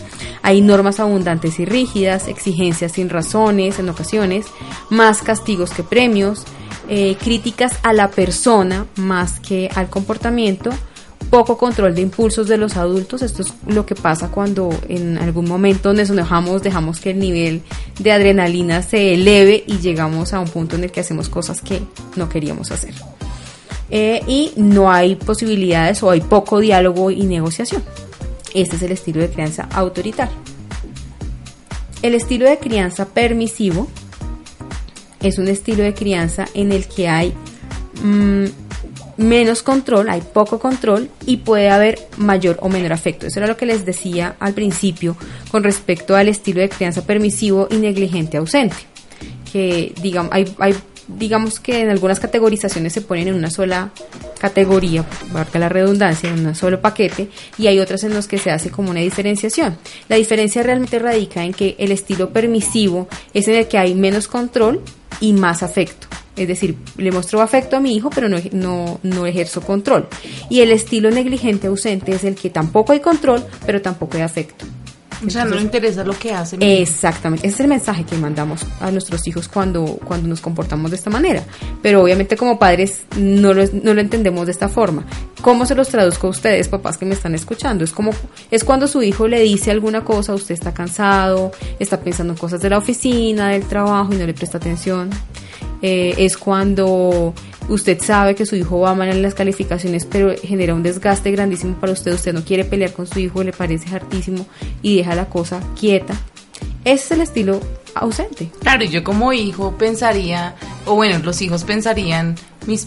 Hay 0.43 0.61
normas 0.61 1.01
abundantes 1.01 1.59
y 1.59 1.65
rígidas, 1.65 2.29
exigencias 2.29 2.93
sin 2.93 3.09
razones 3.09 3.79
en 3.79 3.89
ocasiones, 3.89 4.47
más 4.91 5.23
castigos 5.23 5.71
que 5.71 5.83
premios, 5.83 6.45
eh, 6.89 7.17
críticas 7.23 7.73
a 7.83 7.93
la 7.93 8.11
persona 8.11 8.87
más 8.97 9.41
que 9.41 9.69
al 9.75 9.91
comportamiento, 9.91 10.71
poco 11.31 11.59
control 11.59 11.95
de 11.95 12.03
impulsos 12.03 12.49
de 12.49 12.57
los 12.57 12.77
adultos. 12.77 13.23
Esto 13.23 13.43
es 13.43 13.53
lo 13.67 13.85
que 13.85 13.95
pasa 13.95 14.29
cuando 14.29 14.71
en 14.89 15.19
algún 15.19 15.47
momento 15.47 15.93
nos 15.93 16.11
enojamos, 16.11 16.63
dejamos 16.63 17.01
que 17.01 17.11
el 17.11 17.19
nivel 17.19 17.63
de 17.99 18.13
adrenalina 18.13 18.83
se 18.83 19.15
eleve 19.15 19.65
y 19.67 19.79
llegamos 19.79 20.33
a 20.33 20.41
un 20.41 20.49
punto 20.49 20.77
en 20.77 20.85
el 20.85 20.93
que 20.93 21.01
hacemos 21.01 21.29
cosas 21.29 21.61
que 21.61 21.83
no 22.17 22.29
queríamos 22.29 22.71
hacer. 22.71 22.95
Eh, 23.91 24.23
y 24.27 24.53
no 24.57 24.91
hay 24.93 25.15
posibilidades 25.17 26.03
o 26.03 26.11
hay 26.11 26.21
poco 26.21 26.61
diálogo 26.61 27.11
y 27.11 27.23
negociación. 27.23 27.83
Este 28.55 28.77
es 28.77 28.83
el 28.83 28.93
estilo 28.93 29.21
de 29.21 29.31
crianza 29.31 29.69
autoritario. 29.73 30.37
El 32.03 32.15
estilo 32.15 32.49
de 32.49 32.59
crianza 32.59 33.07
permisivo 33.07 33.89
es 35.21 35.39
un 35.39 35.49
estilo 35.49 35.83
de 35.83 35.95
crianza 35.95 36.47
en 36.55 36.73
el 36.73 36.87
que 36.87 37.09
hay 37.09 37.35
mm, 38.03 38.45
menos 39.19 39.63
control, 39.63 40.09
hay 40.09 40.21
poco 40.21 40.59
control 40.59 41.11
y 41.27 41.39
puede 41.39 41.69
haber 41.71 41.99
mayor 42.17 42.57
o 42.63 42.69
menor 42.69 42.93
afecto. 42.93 43.27
Eso 43.27 43.41
era 43.41 43.49
lo 43.49 43.57
que 43.57 43.67
les 43.67 43.85
decía 43.85 44.37
al 44.39 44.55
principio 44.55 45.17
con 45.51 45.65
respecto 45.65 46.17
al 46.17 46.29
estilo 46.29 46.61
de 46.61 46.69
crianza 46.69 47.05
permisivo 47.05 47.67
y 47.71 47.77
negligente 47.77 48.37
ausente. 48.37 48.77
Que 49.53 49.93
digamos, 50.01 50.33
hay, 50.33 50.55
hay, 50.59 50.75
digamos 51.09 51.59
que 51.59 51.81
en 51.81 51.91
algunas 51.91 52.21
categorizaciones 52.21 52.93
se 52.93 53.01
ponen 53.01 53.29
en 53.29 53.35
una 53.35 53.51
sola 53.51 53.91
categoría, 54.39 55.05
marca 55.33 55.59
la 55.59 55.69
redundancia, 55.69 56.31
en 56.31 56.47
un 56.47 56.55
solo 56.55 56.81
paquete, 56.81 57.29
y 57.57 57.67
hay 57.67 57.81
otras 57.81 58.05
en 58.05 58.15
las 58.15 58.29
que 58.29 58.39
se 58.39 58.51
hace 58.51 58.71
como 58.71 58.91
una 58.91 59.01
diferenciación. 59.01 59.77
La 60.09 60.17
diferencia 60.17 60.63
realmente 60.63 60.99
radica 60.99 61.45
en 61.45 61.53
que 61.53 61.75
el 61.79 61.93
estilo 61.93 62.31
permisivo 62.31 63.09
es 63.35 63.49
en 63.49 63.55
el 63.57 63.69
que 63.69 63.79
hay 63.79 63.95
menos 63.95 64.29
control 64.29 64.83
y 65.21 65.33
más 65.33 65.63
afecto. 65.63 66.07
Es 66.37 66.47
decir, 66.47 66.77
le 66.97 67.11
muestro 67.11 67.43
afecto 67.43 67.77
a 67.77 67.81
mi 67.81 67.97
hijo, 67.97 68.11
pero 68.11 68.29
no, 68.29 68.39
no, 68.53 69.01
no 69.03 69.27
ejerzo 69.27 69.61
control. 69.61 70.07
Y 70.49 70.61
el 70.61 70.71
estilo 70.71 71.11
negligente 71.11 71.67
ausente 71.67 72.13
es 72.13 72.23
el 72.23 72.37
que 72.37 72.49
tampoco 72.49 72.93
hay 72.93 73.01
control, 73.01 73.45
pero 73.67 73.83
tampoco 73.83 74.17
hay 74.17 74.23
afecto. 74.23 74.65
O 75.27 75.31
sea, 75.31 75.45
no 75.45 75.57
le 75.57 75.63
interesa 75.63 76.05
lo 76.05 76.17
que 76.17 76.33
hace. 76.33 76.57
Exactamente, 76.61 77.47
ese 77.47 77.55
es 77.55 77.61
el 77.61 77.69
mensaje 77.69 78.05
que 78.05 78.17
mandamos 78.17 78.65
a 78.81 78.91
nuestros 78.91 79.27
hijos 79.27 79.49
cuando, 79.49 79.99
cuando 80.05 80.29
nos 80.29 80.41
comportamos 80.41 80.91
de 80.91 80.97
esta 80.97 81.11
manera. 81.11 81.43
Pero 81.83 82.03
obviamente 82.03 82.37
como 82.37 82.59
padres 82.59 83.03
no 83.17 83.53
lo, 83.53 83.65
no 83.83 83.95
lo 83.95 84.01
entendemos 84.01 84.47
de 84.47 84.53
esta 84.53 84.69
forma. 84.69 85.05
¿Cómo 85.43 85.67
se 85.67 85.75
los 85.75 85.89
traduzco 85.89 86.29
a 86.29 86.31
ustedes, 86.31 86.69
papás 86.69 86.99
que 86.99 87.05
me 87.05 87.15
están 87.15 87.35
escuchando? 87.35 87.85
Es 87.85 87.93
como, 87.93 88.11
es 88.51 88.65
cuando 88.65 88.87
su 88.87 89.03
hijo 89.03 89.29
le 89.29 89.41
dice 89.41 89.71
alguna 89.71 90.05
cosa, 90.05 90.35
usted 90.35 90.55
está 90.55 90.73
cansado, 90.73 91.53
está 91.79 92.01
pensando 92.01 92.33
en 92.33 92.39
cosas 92.39 92.61
de 92.61 92.71
la 92.71 92.79
oficina, 92.79 93.51
del 93.51 93.65
trabajo 93.65 94.13
y 94.15 94.17
no 94.17 94.27
le 94.27 94.35
presta 94.35 94.59
atención. 94.59 95.11
Eh, 95.83 96.15
es 96.19 96.37
cuando 96.37 97.35
usted 97.69 98.01
sabe 98.01 98.35
que 98.35 98.47
su 98.47 98.57
hijo 98.57 98.81
va 98.81 98.95
mal 98.95 99.09
en 99.09 99.23
las 99.23 99.35
calificaciones, 99.35 100.07
pero 100.07 100.35
genera 100.43 100.75
un 100.75 100.83
desgaste 100.83 101.31
grandísimo 101.31 101.77
para 101.77 101.93
usted, 101.93 102.13
usted 102.13 102.33
no 102.33 102.45
quiere 102.45 102.65
pelear 102.65 102.93
con 102.93 103.07
su 103.07 103.19
hijo, 103.19 103.43
le 103.43 103.53
parece 103.53 103.95
hartísimo 103.95 104.47
y 104.83 104.97
deja 104.97 105.15
la 105.15 105.27
cosa 105.29 105.61
quieta. 105.79 106.15
Ese 106.85 107.05
es 107.05 107.11
el 107.13 107.21
estilo 107.21 107.61
ausente. 107.95 108.51
Claro, 108.61 108.85
y 108.85 108.89
yo 108.89 109.05
como 109.05 109.33
hijo 109.33 109.77
pensaría, 109.77 110.55
o 110.87 110.95
bueno, 110.95 111.19
los 111.19 111.41
hijos 111.43 111.65
pensarían, 111.65 112.35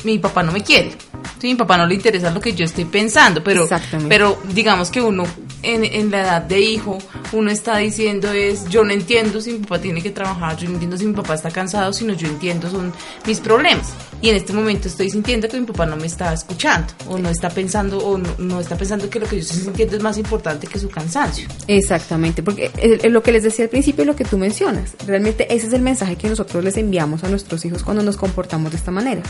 mi 0.03 0.19
papá 0.19 0.43
no 0.43 0.51
me 0.51 0.63
quiere. 0.63 0.91
Sí, 1.39 1.47
mi 1.47 1.55
papá 1.55 1.77
no 1.77 1.85
le 1.85 1.95
interesa 1.95 2.31
lo 2.31 2.39
que 2.39 2.53
yo 2.53 2.65
estoy 2.65 2.85
pensando, 2.85 3.43
pero, 3.43 3.67
pero 4.07 4.39
digamos 4.53 4.89
que 4.89 5.01
uno 5.01 5.23
en, 5.63 6.11
la 6.11 6.21
edad 6.21 6.41
de 6.41 6.59
hijo, 6.59 6.97
uno 7.33 7.51
está 7.51 7.77
diciendo 7.77 8.31
es, 8.31 8.65
yo 8.69 8.83
no 8.83 8.91
entiendo 8.91 9.41
si 9.41 9.53
mi 9.53 9.59
papá 9.59 9.79
tiene 9.79 10.01
que 10.01 10.11
trabajar, 10.11 10.57
yo 10.57 10.67
no 10.67 10.73
entiendo 10.73 10.97
si 10.97 11.05
mi 11.05 11.13
papá 11.13 11.35
está 11.35 11.51
cansado, 11.51 11.93
sino 11.93 12.13
yo 12.13 12.27
entiendo 12.27 12.69
son 12.69 12.91
mis 13.25 13.39
problemas. 13.39 13.93
Y 14.21 14.29
en 14.29 14.35
este 14.35 14.53
momento 14.53 14.87
estoy 14.87 15.09
sintiendo 15.09 15.47
que 15.47 15.59
mi 15.59 15.65
papá 15.65 15.85
no 15.85 15.95
me 15.97 16.05
está 16.05 16.33
escuchando, 16.33 16.93
o 17.07 17.17
no 17.17 17.29
está 17.29 17.49
pensando, 17.49 17.97
o 17.97 18.17
no, 18.17 18.59
está 18.59 18.77
pensando 18.77 19.09
que 19.09 19.19
lo 19.19 19.27
que 19.27 19.37
yo 19.37 19.41
estoy 19.41 19.61
sintiendo 19.61 19.97
es 19.97 20.03
más 20.03 20.17
importante 20.17 20.67
que 20.67 20.77
su 20.77 20.89
cansancio. 20.89 21.47
Exactamente, 21.67 22.43
porque 22.43 22.71
lo 23.09 23.23
que 23.23 23.31
les 23.31 23.43
decía 23.43 23.65
al 23.65 23.69
principio, 23.69 24.05
lo 24.05 24.15
que 24.15 24.25
tú 24.25 24.37
mencionas, 24.37 24.95
realmente 25.07 25.53
ese 25.53 25.67
es 25.67 25.73
el 25.73 25.81
mensaje 25.81 26.15
que 26.15 26.29
nosotros 26.29 26.63
les 26.63 26.77
enviamos 26.77 27.23
a 27.23 27.29
nuestros 27.29 27.65
hijos 27.65 27.83
cuando 27.83 28.03
nos 28.03 28.17
comportamos 28.17 28.71
de 28.71 28.77
esta 28.77 28.91
manera. 28.91 29.23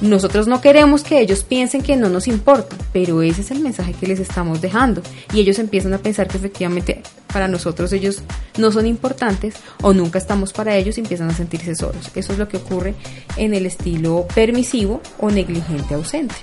Nosotros 0.00 0.46
no 0.46 0.60
queremos 0.60 1.02
que 1.02 1.20
ellos 1.20 1.42
piensen 1.42 1.82
que 1.82 1.96
no 1.96 2.10
nos 2.10 2.28
importa, 2.28 2.76
pero 2.92 3.22
ese 3.22 3.40
es 3.40 3.50
el 3.50 3.60
mensaje 3.60 3.94
que 3.94 4.06
les 4.06 4.20
estamos 4.20 4.60
dejando 4.60 5.00
y 5.32 5.40
ellos 5.40 5.58
empiezan 5.58 5.94
a 5.94 5.98
pensar 5.98 6.28
que 6.28 6.36
efectivamente 6.36 7.02
para 7.32 7.48
nosotros 7.48 7.92
ellos 7.94 8.22
no 8.58 8.70
son 8.70 8.86
importantes 8.86 9.54
o 9.82 9.94
nunca 9.94 10.18
estamos 10.18 10.52
para 10.52 10.76
ellos 10.76 10.98
y 10.98 11.00
empiezan 11.00 11.30
a 11.30 11.34
sentirse 11.34 11.74
solos. 11.74 12.10
Eso 12.14 12.32
es 12.32 12.38
lo 12.38 12.46
que 12.46 12.58
ocurre 12.58 12.94
en 13.36 13.54
el 13.54 13.64
estilo 13.64 14.26
permisivo 14.34 15.00
o 15.18 15.30
negligente 15.30 15.94
ausente. 15.94 16.34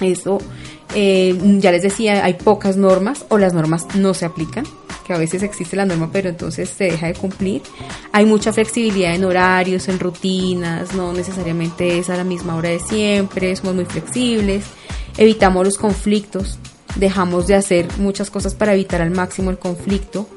Eso, 0.00 0.38
eh, 0.98 1.38
ya 1.58 1.72
les 1.72 1.82
decía, 1.82 2.24
hay 2.24 2.34
pocas 2.34 2.78
normas 2.78 3.26
o 3.28 3.36
las 3.36 3.52
normas 3.52 3.86
no 3.96 4.14
se 4.14 4.24
aplican 4.24 4.64
que 5.06 5.12
a 5.12 5.18
veces 5.18 5.42
existe 5.42 5.76
la 5.76 5.84
norma, 5.84 6.08
pero 6.10 6.30
entonces 6.30 6.70
se 6.70 6.84
deja 6.84 7.08
de 7.08 7.14
cumplir. 7.14 7.60
Hay 8.12 8.24
mucha 8.24 8.50
flexibilidad 8.52 9.14
en 9.14 9.24
horarios, 9.24 9.88
en 9.88 10.00
rutinas, 10.00 10.94
no 10.94 11.12
necesariamente 11.12 11.98
es 11.98 12.08
a 12.08 12.16
la 12.16 12.24
misma 12.24 12.56
hora 12.56 12.70
de 12.70 12.80
siempre, 12.80 13.54
somos 13.54 13.74
muy 13.74 13.84
flexibles, 13.84 14.64
evitamos 15.18 15.66
los 15.66 15.76
conflictos, 15.76 16.58
dejamos 16.96 17.46
de 17.46 17.56
hacer 17.56 17.86
muchas 17.98 18.30
cosas 18.30 18.54
para 18.54 18.72
evitar 18.72 19.02
al 19.02 19.10
máximo 19.10 19.50
el 19.50 19.58
conflicto, 19.58 20.28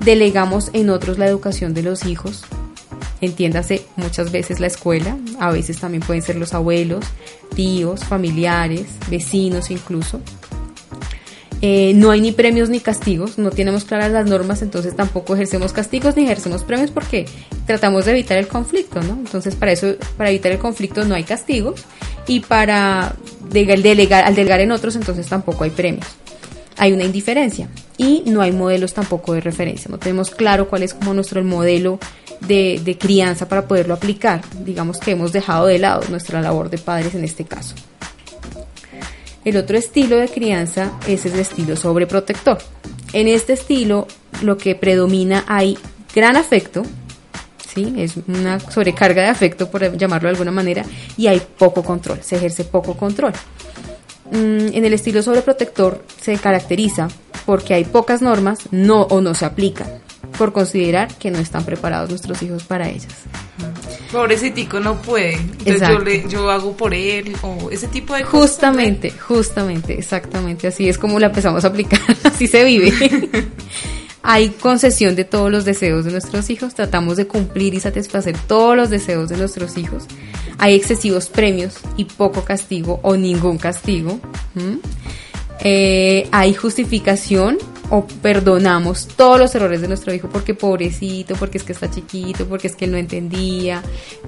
delegamos 0.00 0.70
en 0.72 0.88
otros 0.88 1.18
la 1.18 1.26
educación 1.26 1.74
de 1.74 1.82
los 1.82 2.06
hijos, 2.06 2.44
entiéndase 3.20 3.84
muchas 3.96 4.30
veces 4.32 4.60
la 4.60 4.66
escuela, 4.66 5.16
a 5.40 5.50
veces 5.50 5.78
también 5.78 6.02
pueden 6.02 6.22
ser 6.22 6.36
los 6.36 6.54
abuelos, 6.54 7.04
tíos, 7.54 8.04
familiares, 8.04 8.86
vecinos 9.10 9.70
incluso. 9.70 10.20
Eh, 11.60 11.92
no 11.96 12.12
hay 12.12 12.20
ni 12.20 12.30
premios 12.30 12.68
ni 12.70 12.78
castigos, 12.78 13.36
no 13.36 13.50
tenemos 13.50 13.84
claras 13.84 14.12
las 14.12 14.26
normas, 14.26 14.62
entonces 14.62 14.94
tampoco 14.94 15.34
ejercemos 15.34 15.72
castigos 15.72 16.16
ni 16.16 16.22
ejercemos 16.22 16.62
premios 16.62 16.92
porque 16.92 17.26
tratamos 17.66 18.04
de 18.04 18.12
evitar 18.12 18.38
el 18.38 18.46
conflicto, 18.46 19.02
¿no? 19.02 19.14
Entonces 19.14 19.56
para 19.56 19.72
eso, 19.72 19.96
para 20.16 20.30
evitar 20.30 20.52
el 20.52 20.58
conflicto 20.58 21.04
no 21.04 21.16
hay 21.16 21.24
castigos 21.24 21.84
y 22.28 22.40
para 22.40 23.06
al 23.06 23.52
delegar 23.52 24.60
en 24.60 24.70
otros 24.70 24.94
entonces 24.94 25.26
tampoco 25.26 25.64
hay 25.64 25.70
premios. 25.70 26.06
Hay 26.78 26.92
una 26.92 27.04
indiferencia 27.04 27.68
y 27.96 28.22
no 28.26 28.40
hay 28.40 28.52
modelos 28.52 28.94
tampoco 28.94 29.34
de 29.34 29.40
referencia, 29.40 29.90
no 29.90 29.98
tenemos 29.98 30.30
claro 30.30 30.68
cuál 30.68 30.84
es 30.84 30.94
como 30.94 31.12
nuestro 31.12 31.42
modelo 31.42 31.98
de, 32.40 32.80
de 32.84 32.96
crianza 32.96 33.48
para 33.48 33.66
poderlo 33.66 33.94
aplicar. 33.94 34.42
Digamos 34.64 34.98
que 34.98 35.10
hemos 35.10 35.32
dejado 35.32 35.66
de 35.66 35.78
lado 35.78 36.02
nuestra 36.08 36.40
labor 36.40 36.70
de 36.70 36.78
padres 36.78 37.14
en 37.14 37.24
este 37.24 37.44
caso. 37.44 37.74
El 39.44 39.56
otro 39.56 39.78
estilo 39.78 40.16
de 40.16 40.28
crianza 40.28 40.92
es 41.06 41.24
el 41.24 41.38
estilo 41.38 41.76
sobreprotector. 41.76 42.58
En 43.12 43.28
este 43.28 43.54
estilo 43.54 44.06
lo 44.42 44.58
que 44.58 44.74
predomina 44.74 45.44
hay 45.48 45.78
gran 46.14 46.36
afecto, 46.36 46.82
¿sí? 47.72 47.94
es 47.96 48.14
una 48.26 48.60
sobrecarga 48.60 49.22
de 49.22 49.28
afecto 49.28 49.70
por 49.70 49.96
llamarlo 49.96 50.28
de 50.28 50.32
alguna 50.32 50.50
manera, 50.50 50.84
y 51.16 51.28
hay 51.28 51.40
poco 51.40 51.82
control, 51.82 52.22
se 52.22 52.36
ejerce 52.36 52.64
poco 52.64 52.94
control. 52.94 53.32
Mm, 54.30 54.74
en 54.74 54.84
el 54.84 54.92
estilo 54.92 55.22
sobreprotector 55.22 56.04
se 56.20 56.36
caracteriza 56.36 57.08
porque 57.46 57.74
hay 57.74 57.84
pocas 57.84 58.20
normas 58.20 58.60
no 58.70 59.02
o 59.02 59.20
no 59.20 59.34
se 59.34 59.46
aplican 59.46 59.86
por 60.36 60.52
considerar 60.52 61.08
que 61.14 61.30
no 61.30 61.38
están 61.38 61.64
preparados 61.64 62.10
nuestros 62.10 62.42
hijos 62.42 62.64
para 62.64 62.88
ellas. 62.88 63.08
Pobrecitico 64.12 64.80
no 64.80 65.00
puede. 65.00 65.34
Entonces 65.34 65.88
yo, 65.88 65.98
le, 65.98 66.28
yo 66.28 66.50
hago 66.50 66.76
por 66.76 66.94
él 66.94 67.34
o 67.42 67.70
ese 67.70 67.88
tipo 67.88 68.14
de 68.14 68.22
cosas. 68.22 68.40
Justamente, 68.40 69.10
justamente, 69.10 69.98
exactamente. 69.98 70.68
Así 70.68 70.88
es 70.88 70.98
como 70.98 71.18
la 71.18 71.26
empezamos 71.26 71.64
a 71.64 71.68
aplicar. 71.68 72.00
así 72.24 72.46
se 72.46 72.64
vive. 72.64 72.92
Hay 74.22 74.50
concesión 74.50 75.14
de 75.14 75.24
todos 75.24 75.50
los 75.50 75.64
deseos 75.64 76.04
de 76.04 76.10
nuestros 76.10 76.50
hijos. 76.50 76.74
Tratamos 76.74 77.16
de 77.16 77.26
cumplir 77.26 77.74
y 77.74 77.80
satisfacer 77.80 78.36
todos 78.46 78.76
los 78.76 78.90
deseos 78.90 79.28
de 79.28 79.36
nuestros 79.36 79.76
hijos. 79.78 80.04
Hay 80.58 80.74
excesivos 80.74 81.28
premios 81.28 81.78
y 81.96 82.04
poco 82.04 82.44
castigo 82.44 83.00
o 83.02 83.16
ningún 83.16 83.58
castigo. 83.58 84.20
Eh, 85.60 86.28
hay 86.30 86.54
justificación 86.54 87.58
o 87.90 88.06
perdonamos 88.06 89.08
todos 89.16 89.38
los 89.38 89.54
errores 89.54 89.80
de 89.80 89.88
nuestro 89.88 90.12
hijo 90.12 90.28
porque 90.28 90.54
pobrecito, 90.54 91.34
porque 91.36 91.58
es 91.58 91.64
que 91.64 91.72
está 91.72 91.90
chiquito, 91.90 92.46
porque 92.46 92.66
es 92.66 92.76
que 92.76 92.86
no 92.86 92.96
entendía, 92.96 93.82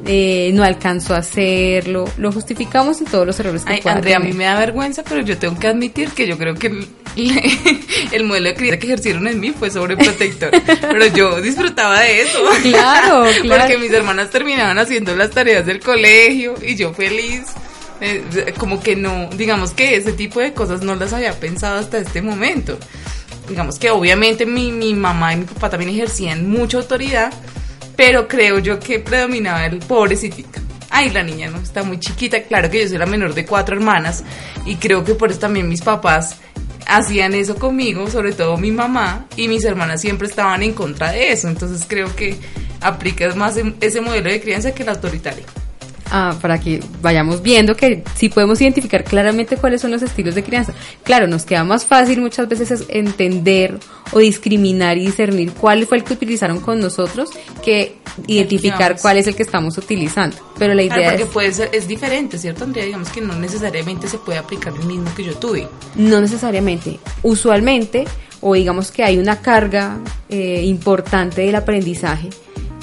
eh, 0.07 0.51
no 0.55 0.65
alcanzó 0.65 1.15
a 1.15 1.19
hacerlo, 1.19 2.07
lo 2.17 2.33
justificamos 2.33 3.01
en 3.01 3.07
todos 3.07 3.27
los 3.27 3.39
errores 3.39 3.65
que 3.65 3.75
Ay, 3.75 3.83
Andrea, 3.85 4.17
a 4.17 4.21
mí 4.21 4.33
me 4.33 4.45
da 4.45 4.59
vergüenza, 4.59 5.03
pero 5.05 5.21
yo 5.21 5.37
tengo 5.37 5.59
que 5.59 5.69
admitir 5.69 6.11
que 6.11 6.27
yo 6.27 6.39
creo 6.39 6.55
que 6.55 6.69
el, 6.69 6.89
el 8.13 8.25
modelo 8.25 8.49
de 8.49 8.55
crianza 8.55 8.79
que 8.79 8.87
ejercieron 8.87 9.27
en 9.27 9.41
mí 9.41 9.51
fue 9.51 9.71
sobreprotector, 9.71 10.51
pero 10.81 11.07
yo 11.07 11.41
disfrutaba 11.41 12.01
de 12.01 12.23
eso. 12.23 12.39
Claro, 12.63 13.25
claro. 13.43 13.63
Porque 13.63 13.79
mis 13.79 13.93
hermanas 13.93 14.31
terminaban 14.31 14.79
haciendo 14.79 15.15
las 15.15 15.31
tareas 15.31 15.67
del 15.67 15.81
colegio 15.81 16.55
y 16.63 16.77
yo 16.77 16.95
feliz. 16.95 17.43
Eh, 18.03 18.55
como 18.57 18.81
que 18.81 18.97
no, 18.97 19.29
digamos 19.37 19.73
que 19.73 19.97
ese 19.97 20.15
tipo 20.15 20.41
de 20.41 20.55
cosas 20.55 20.81
no 20.81 20.95
las 20.95 21.13
había 21.13 21.39
pensado 21.39 21.79
hasta 21.79 21.99
este 21.99 22.23
momento. 22.23 22.79
Digamos 23.51 23.81
que 23.81 23.91
obviamente 23.91 24.47
mi, 24.47 24.71
mi 24.71 24.95
mamá 24.95 25.35
y 25.35 25.39
mi 25.39 25.45
papá 25.45 25.69
también 25.69 25.91
ejercían 25.91 26.49
mucha 26.49 26.77
autoridad, 26.77 27.33
pero 27.97 28.29
creo 28.29 28.61
yo 28.61 28.79
que 28.79 29.01
predominaba 29.01 29.67
el 29.67 29.81
pobrecito. 29.81 30.61
Ay, 30.89 31.11
la 31.11 31.25
niña 31.25 31.51
no 31.51 31.59
está 31.59 31.83
muy 31.83 31.99
chiquita. 31.99 32.45
Claro 32.45 32.71
que 32.71 32.83
yo 32.83 32.89
soy 32.89 32.99
la 32.99 33.07
menor 33.07 33.35
de 33.35 33.45
cuatro 33.45 33.75
hermanas 33.75 34.23
y 34.65 34.77
creo 34.77 35.05
que 35.05 35.15
por 35.15 35.33
eso 35.33 35.41
también 35.41 35.69
mis 35.69 35.83
papás 35.83 36.37
hacían 36.87 37.35
eso 37.35 37.57
conmigo, 37.57 38.09
sobre 38.09 38.33
todo 38.33 38.57
mi 38.57 38.71
mamá, 38.71 39.27
y 39.37 39.49
mis 39.49 39.65
hermanas 39.65 40.01
siempre 40.01 40.29
estaban 40.29 40.63
en 40.63 40.73
contra 40.73 41.11
de 41.11 41.33
eso. 41.33 41.49
Entonces 41.49 41.85
creo 41.89 42.15
que 42.15 42.39
aplica 42.81 43.35
más 43.35 43.59
ese 43.81 44.01
modelo 44.01 44.31
de 44.31 44.41
crianza 44.41 44.73
que 44.73 44.85
el 44.85 44.91
autoritario. 44.91 45.45
Ah, 46.13 46.37
para 46.41 46.59
que 46.59 46.83
vayamos 47.01 47.41
viendo 47.41 47.77
que 47.77 48.03
si 48.17 48.29
podemos 48.29 48.61
identificar 48.61 49.05
claramente 49.05 49.57
cuáles 49.57 49.81
son 49.81 49.93
los 49.93 50.03
estilos 50.03 50.35
de 50.35 50.43
crianza. 50.43 50.73
Claro, 51.05 51.29
nos 51.29 51.45
queda 51.45 51.63
más 51.63 51.87
fácil 51.87 52.21
muchas 52.21 52.49
veces 52.49 52.85
entender 52.89 53.79
o 54.11 54.19
discriminar 54.19 54.99
y 54.99 55.07
discernir 55.07 55.53
cuál 55.53 55.87
fue 55.87 55.99
el 55.99 56.05
que 56.05 56.15
utilizaron 56.15 56.59
con 56.59 56.81
nosotros 56.81 57.31
que 57.65 57.97
identificar 58.27 58.97
cuál 59.01 59.19
es 59.19 59.29
el 59.29 59.37
que 59.37 59.45
estamos 59.45 59.79
utilizando. 59.79 60.37
Pero 60.59 60.75
la 60.75 60.83
idea 60.83 61.11
porque 61.11 61.27
puede 61.27 61.53
ser, 61.53 61.71
es 61.73 61.87
diferente, 61.87 62.39
¿cierto, 62.39 62.65
Andrea? 62.65 62.85
Digamos 62.85 63.11
que 63.11 63.21
no 63.21 63.35
necesariamente 63.37 64.09
se 64.09 64.19
puede 64.19 64.39
aplicar 64.39 64.73
el 64.75 64.87
mismo 64.87 65.15
que 65.15 65.23
yo 65.23 65.37
tuve. 65.37 65.69
No 65.95 66.21
necesariamente. 66.21 66.99
Usualmente, 67.23 68.05
o 68.41 68.55
digamos 68.55 68.91
que 68.91 69.05
hay 69.05 69.17
una 69.17 69.41
carga 69.41 69.99
eh, 70.29 70.63
importante 70.65 71.43
del 71.43 71.55
aprendizaje 71.55 72.31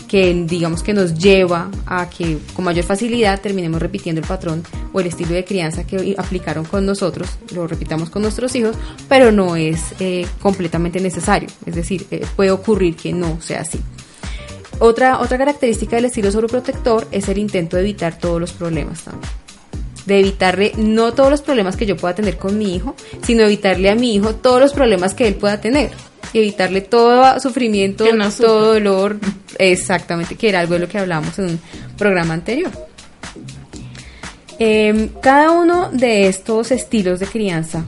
que 0.08 0.34
digamos 0.48 0.84
que 0.84 0.93
nos 0.93 1.13
lleva 1.15 1.70
a 1.86 2.10
que 2.10 2.38
con 2.54 2.65
mayor 2.65 2.86
facilidad 2.86 3.41
terminemos 3.41 3.82
repitiendo 3.82 4.22
el 4.22 4.28
patrón 4.28 4.63
o 4.93 5.00
el 5.00 5.08
estilo 5.08 5.34
de 5.34 5.43
crianza 5.43 5.86
que 5.86 6.15
aplicaron 6.17 6.65
con 6.65 6.86
nosotros, 6.86 7.30
lo 7.54 7.67
repitamos 7.67 8.10
con 8.10 8.22
nuestros 8.22 8.56
hijos, 8.56 8.76
pero 9.10 9.32
no 9.32 9.56
es 9.56 9.93
eh, 10.00 10.26
completamente 10.41 11.00
necesario, 11.00 11.50
es 11.65 11.76
decir, 11.76 12.08
eh, 12.12 12.26
puede 12.36 12.52
ocurrir 12.52 12.96
que 12.96 13.13
no 13.13 13.41
sea 13.41 13.62
así. 13.62 13.80
Otra, 14.80 15.20
otra 15.20 15.38
característica 15.38 15.96
del 15.96 16.06
estilo 16.06 16.32
sobreprotector 16.32 17.08
es 17.12 17.28
el 17.30 17.39
intento 17.39 17.76
de 17.78 17.82
evitar 17.82 18.17
todos 18.17 18.39
los 18.39 18.54
problemas 18.54 19.04
también 19.04 19.30
de 20.08 20.22
evitarle 20.22 20.72
no 20.78 21.13
todos 21.13 21.30
los 21.30 21.41
problemas 21.41 21.76
que 21.76 21.86
yo 21.86 21.98
pueda 21.98 22.15
tener 22.15 22.38
con 22.38 22.58
mi 22.58 22.74
hijo, 22.74 22.96
sino 23.24 23.43
evitarle 23.43 23.89
a 23.89 23.96
mi 23.96 24.15
hijo 24.15 24.36
todos 24.36 24.62
los 24.62 24.74
problemas 24.74 25.13
que 25.13 25.28
él 25.28 25.36
pueda 25.36 25.60
tener. 25.60 25.91
Y 26.34 26.40
evitarle 26.40 26.82
todo 26.82 27.40
sufrimiento, 27.40 28.06
todo 28.38 28.74
dolor, 28.74 29.20
exactamente, 29.58 30.36
que 30.36 30.50
era 30.50 30.60
algo 30.60 30.74
de 30.74 30.80
lo 30.82 30.90
que 30.90 30.98
hablábamos 30.98 31.38
en 31.40 31.46
un 31.46 31.60
programa 31.98 32.34
anterior. 32.34 32.72
Em, 34.60 35.10
cada 35.22 35.52
uno 35.52 35.90
de 35.92 36.28
estos 36.28 36.72
estilos 36.72 37.20
de 37.20 37.28
crianza, 37.28 37.86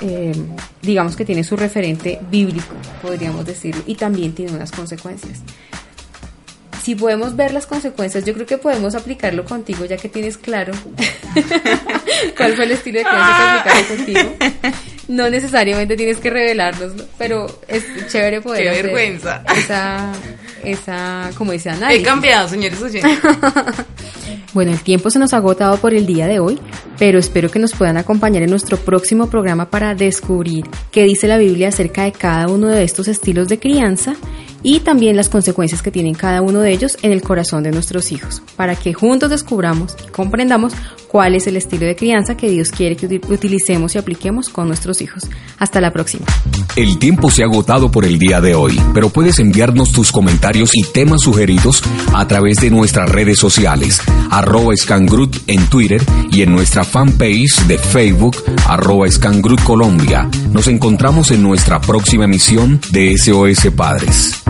em, 0.00 0.32
digamos 0.80 1.16
que 1.16 1.24
tiene 1.24 1.44
su 1.44 1.56
referente 1.56 2.18
bíblico, 2.30 2.74
podríamos 3.02 3.44
decirlo, 3.44 3.82
y 3.86 3.94
también 3.94 4.32
tiene 4.32 4.52
unas 4.52 4.72
consecuencias. 4.72 5.40
Si 6.82 6.96
podemos 6.96 7.36
ver 7.36 7.52
las 7.52 7.66
consecuencias, 7.66 8.24
yo 8.24 8.34
creo 8.34 8.46
que 8.46 8.58
podemos 8.58 8.94
aplicarlo 8.96 9.44
contigo, 9.44 9.84
ya 9.84 9.96
que 9.96 10.08
tienes 10.08 10.36
claro 10.36 10.72
cuál 12.36 12.56
fue 12.56 12.64
el 12.64 12.72
estilo 12.72 12.98
de 12.98 13.04
crianza 13.04 13.62
que 13.64 13.70
aplicaste 13.70 13.96
contigo. 13.96 14.76
No 15.08 15.30
necesariamente 15.30 15.96
tienes 15.96 16.18
que 16.18 16.30
revelarnos, 16.30 16.92
pero 17.18 17.46
es 17.68 17.84
chévere 18.08 18.40
poder. 18.40 18.64
Qué 18.64 18.82
vergüenza. 18.82 19.44
Esa, 19.56 20.12
esa, 20.64 21.30
como 21.36 21.52
dice 21.52 21.70
Ana. 21.70 21.92
He 21.92 22.02
cambiado, 22.02 22.48
señores 22.48 22.80
oyentes. 22.82 23.18
Bueno, 24.54 24.70
el 24.72 24.80
tiempo 24.80 25.08
se 25.08 25.18
nos 25.18 25.32
ha 25.32 25.38
agotado 25.38 25.78
por 25.78 25.94
el 25.94 26.04
día 26.04 26.26
de 26.26 26.38
hoy, 26.38 26.60
pero 26.98 27.18
espero 27.18 27.50
que 27.50 27.58
nos 27.58 27.72
puedan 27.72 27.96
acompañar 27.96 28.42
en 28.42 28.50
nuestro 28.50 28.76
próximo 28.76 29.30
programa 29.30 29.70
para 29.70 29.94
descubrir 29.94 30.66
qué 30.90 31.04
dice 31.04 31.26
la 31.26 31.38
Biblia 31.38 31.68
acerca 31.68 32.04
de 32.04 32.12
cada 32.12 32.48
uno 32.48 32.68
de 32.68 32.84
estos 32.84 33.08
estilos 33.08 33.48
de 33.48 33.58
crianza 33.58 34.14
y 34.62 34.80
también 34.80 35.16
las 35.16 35.28
consecuencias 35.28 35.82
que 35.82 35.90
tienen 35.90 36.14
cada 36.14 36.42
uno 36.42 36.60
de 36.60 36.72
ellos 36.72 36.96
en 37.02 37.12
el 37.12 37.22
corazón 37.22 37.62
de 37.62 37.70
nuestros 37.70 38.12
hijos, 38.12 38.42
para 38.56 38.76
que 38.76 38.94
juntos 38.94 39.30
descubramos 39.30 39.96
y 40.06 40.10
comprendamos 40.10 40.72
cuál 41.08 41.34
es 41.34 41.46
el 41.46 41.56
estilo 41.56 41.84
de 41.84 41.94
crianza 41.94 42.36
que 42.36 42.48
Dios 42.48 42.70
quiere 42.70 42.96
que 42.96 43.20
utilicemos 43.28 43.94
y 43.94 43.98
apliquemos 43.98 44.48
con 44.48 44.66
nuestros 44.66 45.02
hijos. 45.02 45.24
Hasta 45.58 45.80
la 45.80 45.92
próxima. 45.92 46.24
El 46.74 46.98
tiempo 46.98 47.30
se 47.30 47.42
ha 47.42 47.46
agotado 47.46 47.90
por 47.90 48.06
el 48.06 48.18
día 48.18 48.40
de 48.40 48.54
hoy, 48.54 48.80
pero 48.94 49.10
puedes 49.10 49.38
enviarnos 49.38 49.92
tus 49.92 50.10
comentarios 50.10 50.70
y 50.72 50.84
temas 50.84 51.20
sugeridos 51.20 51.82
a 52.14 52.26
través 52.26 52.56
de 52.56 52.70
nuestras 52.70 53.10
redes 53.10 53.38
sociales, 53.38 54.00
arroba 54.30 54.74
Scangrut 54.74 55.36
en 55.48 55.66
Twitter 55.66 56.02
y 56.30 56.42
en 56.42 56.52
nuestra 56.52 56.82
fanpage 56.82 57.66
de 57.66 57.76
Facebook, 57.76 58.36
arroba 58.66 59.10
Scangrut 59.10 59.62
Colombia. 59.62 60.30
Nos 60.50 60.66
encontramos 60.68 61.30
en 61.30 61.42
nuestra 61.42 61.78
próxima 61.80 62.24
emisión 62.24 62.80
de 62.90 63.16
SOS 63.18 63.70
Padres. 63.76 64.42